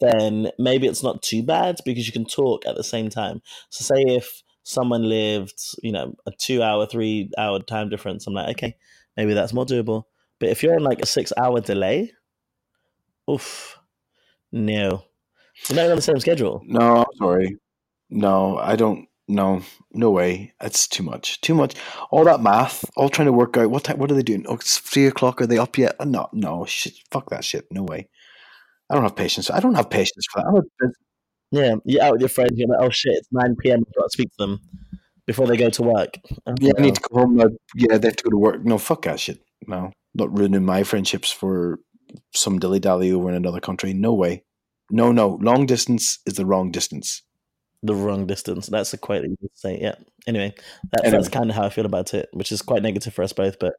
[0.00, 3.42] then maybe it's not too bad because you can talk at the same time.
[3.70, 8.34] So say if someone lived, you know, a two hour, three hour time difference, I'm
[8.34, 8.76] like, okay,
[9.16, 10.04] maybe that's more doable.
[10.42, 12.10] But if you're in like a six hour delay,
[13.30, 13.78] oof,
[14.50, 15.04] no.
[15.68, 16.62] You're not on the same schedule.
[16.66, 17.56] no, I'm sorry.
[18.10, 19.06] No, I don't.
[19.28, 19.62] No,
[19.92, 20.52] no way.
[20.60, 21.40] It's too much.
[21.42, 21.76] Too much.
[22.10, 22.84] All that math.
[22.96, 23.98] All trying to work out what time.
[23.98, 24.44] What are they doing?
[24.48, 25.40] Oh, it's three o'clock.
[25.40, 25.94] Are they up yet?
[26.00, 26.64] Oh, no, no.
[26.64, 26.94] Shit.
[27.12, 27.68] Fuck that shit.
[27.70, 28.08] No way.
[28.90, 29.48] I don't have patience.
[29.48, 30.92] I don't have patience for that.
[31.52, 33.84] Yeah, you're out with your friends, you're like, oh shit, it's 9 p.m.
[33.86, 34.60] I've got to speak to them
[35.24, 36.18] before they go to work.
[36.46, 37.38] Oh, yeah, I need to go home.
[37.76, 38.64] yeah, they have to go to work.
[38.64, 39.38] No, fuck that shit.
[39.66, 41.78] No, not ruining my friendships for
[42.34, 43.92] some dilly dally over in another country.
[43.94, 44.44] No way.
[44.90, 47.22] No, no, long distance is the wrong distance.
[47.82, 48.66] the wrong distance.
[48.68, 49.78] That's a quote that you say.
[49.80, 49.94] Yeah.
[50.26, 50.54] Anyway,
[50.92, 51.18] that's, Anyway.
[51.18, 53.58] that's kind of how I feel about it, which is quite negative for us both.
[53.58, 53.74] But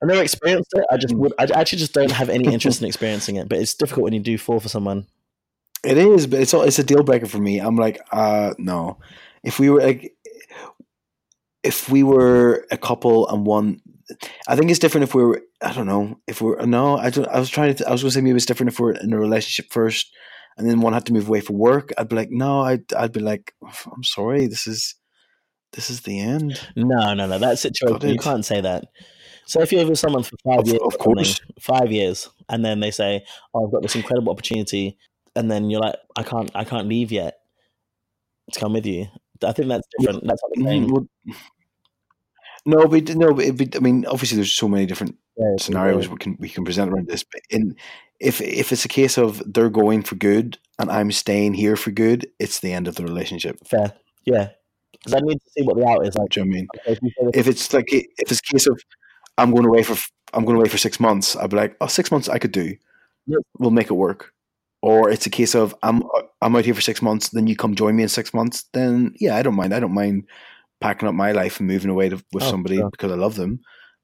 [0.00, 0.84] I've never experienced it.
[0.92, 1.32] I just would.
[1.38, 3.48] I actually just don't have any interest in experiencing it.
[3.48, 5.06] But it's difficult when you do fall for someone.
[5.84, 7.58] It is, but it's all, it's a deal breaker for me.
[7.60, 8.98] I'm like, uh, no.
[9.42, 10.14] If we were like,
[11.62, 13.80] if we were a couple and one,
[14.46, 16.96] I think it's different if we're I don't know if we're no.
[16.96, 17.28] I don't.
[17.28, 17.88] I was trying to.
[17.88, 20.10] I was going to say maybe it's different if we're in a relationship first,
[20.56, 21.92] and then one had to move away for work.
[21.98, 22.60] I'd be like, no.
[22.60, 24.46] I'd I'd be like, I'm sorry.
[24.46, 24.94] This is
[25.72, 26.60] this is the end.
[26.76, 27.38] No, no, no.
[27.38, 28.86] That situation you can't say that.
[29.46, 31.40] So if you're with someone for five Of- years, of course.
[31.60, 34.98] five years, and then they say, "Oh, I've got this incredible opportunity,"
[35.36, 37.38] and then you're like, "I can't, I can't leave yet
[38.52, 39.06] to come with you."
[39.42, 40.26] I think that's different.
[40.26, 40.88] That's what saying.
[40.88, 41.06] Mm, well,
[42.66, 46.36] no, but no, but, I mean, obviously, there's so many different Yeah, scenarios we can
[46.40, 47.24] we can present around this.
[47.24, 47.76] But in
[48.20, 51.90] if if it's a case of they're going for good and I'm staying here for
[51.90, 53.58] good, it's the end of the relationship.
[53.66, 53.92] fair.
[54.24, 54.48] Yeah,
[54.92, 56.30] because I need to see what the out is like.
[56.30, 56.68] Do you know what I mean?
[56.76, 58.80] Okay, if you say this- If it's like if it's a case of
[59.38, 59.96] I'm going away for
[60.34, 62.76] I'm going away for six months, I'd be like, oh, six months I could do.
[63.26, 63.40] Yep.
[63.58, 64.32] We'll make it work.
[64.82, 66.02] Or it's a case of I'm
[66.42, 68.64] I'm out here for six months, then you come join me in six months.
[68.72, 69.72] Then yeah, I don't mind.
[69.74, 70.26] I don't mind
[70.80, 72.90] packing up my life and moving away to, with Oh, somebody sure.
[72.90, 73.60] because I love them.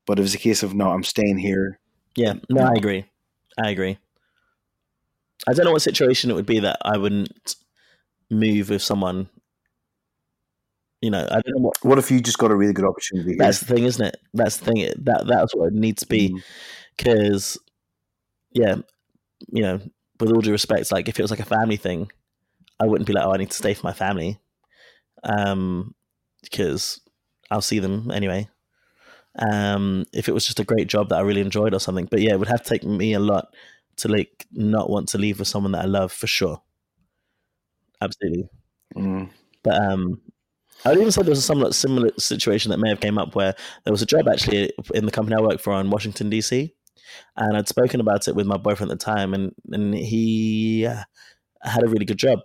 [0.07, 1.79] But if it's a case of no, I'm staying here.
[2.17, 3.07] Yeah, no, I agree.
[3.63, 3.99] I agree.
[5.49, 7.57] I don't know what situation it would be that I wouldn't
[8.31, 9.29] move with someone.
[11.01, 11.77] You know, I don't know what.
[11.83, 13.31] What if you just got a really good opportunity?
[13.31, 13.39] here?
[13.39, 14.17] That's the thing, isn't it?
[14.33, 14.91] That's the thing.
[15.03, 16.31] That that's what it needs to be.
[16.31, 16.43] Mm.
[16.97, 17.59] Because,
[18.53, 18.77] yeah,
[19.49, 19.81] you know,
[20.21, 22.11] with all due respect, like if it was like a family thing,
[22.81, 24.39] I wouldn't be like, oh, I need to stay for my family,
[25.25, 25.95] um,
[26.45, 27.01] because
[27.51, 28.49] I'll see them anyway.
[29.39, 32.21] Um, if it was just a great job that I really enjoyed or something, but
[32.21, 33.49] yeah, it would have taken me a lot
[33.97, 36.63] to like not want to leave with someone that I love for sure.
[38.01, 38.49] Absolutely.
[38.97, 39.31] Mm.
[39.63, 40.21] But um,
[40.85, 43.35] I would even say there was a somewhat similar situation that may have came up
[43.35, 46.71] where there was a job actually in the company I work for in Washington DC,
[47.37, 51.03] and I'd spoken about it with my boyfriend at the time, and and he uh,
[51.63, 52.41] had a really good job,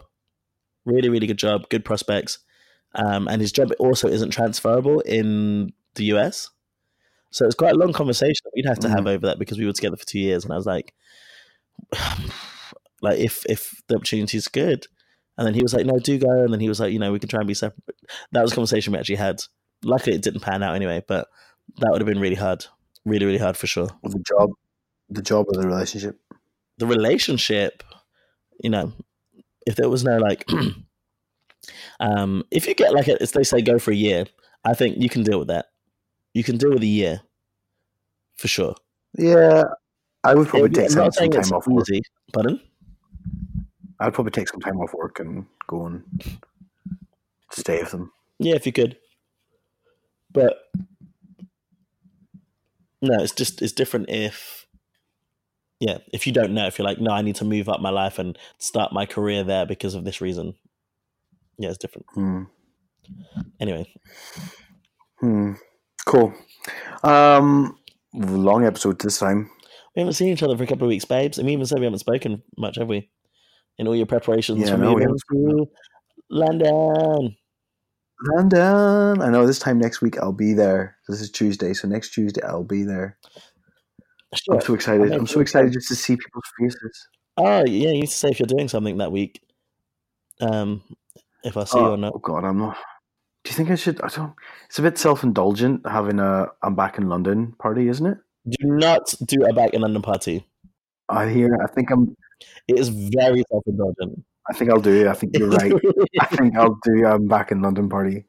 [0.86, 2.39] really really good job, good prospects,
[2.96, 6.50] um, and his job also isn't transferable in the US,
[7.32, 9.66] so it's quite a long conversation that we'd have to have over that because we
[9.66, 10.94] were together for two years, and I was like,
[13.02, 14.88] like if if the opportunity is good.
[15.38, 17.14] And then he was like, "No, do go." And then he was like, "You know,
[17.14, 17.82] we can try and be separate."
[18.34, 19.40] That was a conversation we actually had.
[19.86, 21.30] Luckily, it didn't pan out anyway, but
[21.78, 22.66] that would have been really hard,
[23.06, 23.88] really, really hard for sure.
[24.04, 24.50] The job,
[25.10, 26.20] the job or the relationship.
[26.78, 27.84] The relationship,
[28.62, 28.92] you know,
[29.66, 30.46] if there was no like,
[31.99, 34.26] um, if you get like, a, if they say go for a year,
[34.63, 35.67] I think you can deal with that.
[36.34, 37.22] You can deal with a year,
[38.36, 38.76] for sure.
[39.17, 39.63] Yeah,
[40.24, 41.89] I would probably take some, some time off work.
[41.89, 42.01] easy.
[42.34, 42.61] Pardon?
[43.99, 46.03] I'd probably take some time off work and go and
[47.51, 48.11] stay with them.
[48.39, 48.97] Yeah, if you could.
[50.32, 50.57] But
[53.01, 54.67] no, it's just it's different if
[55.80, 57.89] yeah, if you don't know, if you're like, no, I need to move up my
[57.89, 60.55] life and start my career there because of this reason.
[61.60, 62.05] Yeah, it's different.
[62.14, 62.43] Hmm.
[63.60, 63.91] Anyway,
[65.20, 65.53] Hmm.
[66.05, 66.34] Cool.
[67.03, 67.78] Um,
[68.14, 69.49] long episode this time.
[69.95, 71.38] we haven't seen each other for a couple of weeks, babes.
[71.38, 73.10] And we even said we haven't spoken much, have we?
[73.78, 75.70] In all your preparations Yeah, for no, we moving to
[76.30, 77.36] London.
[78.22, 79.22] London.
[79.22, 80.97] I know this time next week I'll be there.
[81.07, 83.18] This is Tuesday, so next Tuesday I'll be there.
[84.36, 84.55] Sure.
[84.55, 85.12] I'm so excited.
[85.12, 87.07] I'm so excited just to see people's faces.
[87.38, 89.41] Oh, yeah, you need to say if you're doing something that week.
[90.41, 90.84] Um,
[91.44, 92.14] if I see you Oh, or not.
[92.16, 92.78] oh God, I'm not.
[93.44, 94.02] Do you think I should?
[94.02, 94.34] I don't.
[94.68, 98.18] It's a bit self-indulgent having a "I'm back in London" party, isn't it?
[98.50, 100.46] Do not do a back in London party.
[101.08, 101.58] I hear.
[101.64, 102.16] I think I'm.
[102.68, 104.24] It is very self indulgent.
[104.50, 105.08] I think I'll do.
[105.08, 105.74] I think you're right.
[106.20, 107.06] I think I'll do.
[107.06, 108.26] I'm back in London party.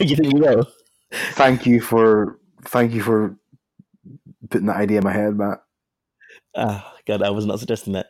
[0.00, 0.66] you think you will?
[1.32, 2.38] Thank you for.
[2.64, 3.36] Thank you for
[4.48, 5.62] putting that idea in my head, Matt.
[6.56, 8.06] Ah, God, I was not suggesting that.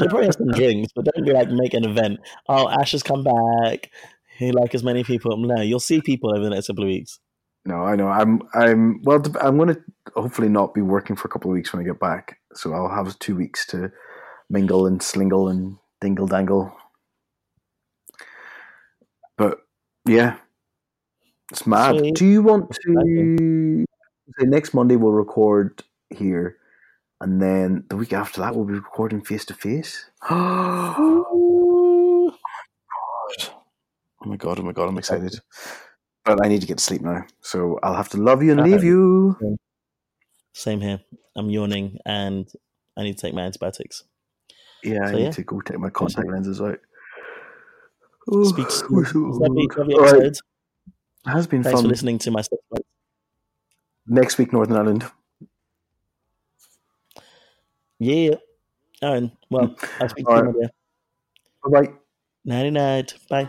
[0.00, 2.20] You probably have some drinks, but don't be like make an event.
[2.48, 3.90] Oh, Ash has come back.
[4.36, 5.36] He like as many people.
[5.36, 7.20] No, you'll see people over the next couple of weeks.
[7.64, 8.08] No, I know.
[8.08, 8.42] I'm.
[8.54, 9.02] I'm.
[9.02, 9.80] Well, I'm going to
[10.14, 12.38] hopefully not be working for a couple of weeks when I get back.
[12.54, 13.92] So I'll have two weeks to
[14.48, 16.74] mingle and slingle and dingle dangle.
[19.36, 19.58] But
[20.06, 20.38] yeah,
[21.52, 21.98] it's mad.
[21.98, 22.14] Sweet.
[22.14, 23.84] Do you want to
[24.38, 26.56] say next Monday we'll record here,
[27.20, 30.10] and then the week after that, we'll be recording face to face.
[30.28, 30.34] Oh
[32.24, 32.36] my
[33.26, 33.50] god!
[34.22, 34.58] Oh my god!
[34.58, 34.88] Oh my god!
[34.88, 35.38] I'm excited,
[36.24, 37.24] but I need to get to sleep now.
[37.40, 39.36] So I'll have to love you and leave you.
[39.42, 39.56] Um,
[40.54, 41.00] same here.
[41.36, 42.48] I'm yawning and
[42.96, 44.04] I need to take my antibiotics.
[44.82, 45.30] Yeah, so, I need yeah.
[45.30, 46.78] to go take my contact lenses out.
[48.44, 49.04] Speak soon.
[49.88, 50.36] Right.
[51.26, 51.84] It has been Thanks fun.
[51.84, 52.42] for listening to my.
[54.06, 55.04] Next week, Northern Ireland.
[58.00, 58.34] Yeah.
[59.02, 59.30] All right.
[59.50, 60.44] well, I'll speak to right.
[60.44, 60.72] you later.
[61.64, 61.92] Bye-bye.
[62.46, 63.14] Nighty-night.
[63.28, 63.48] Bye.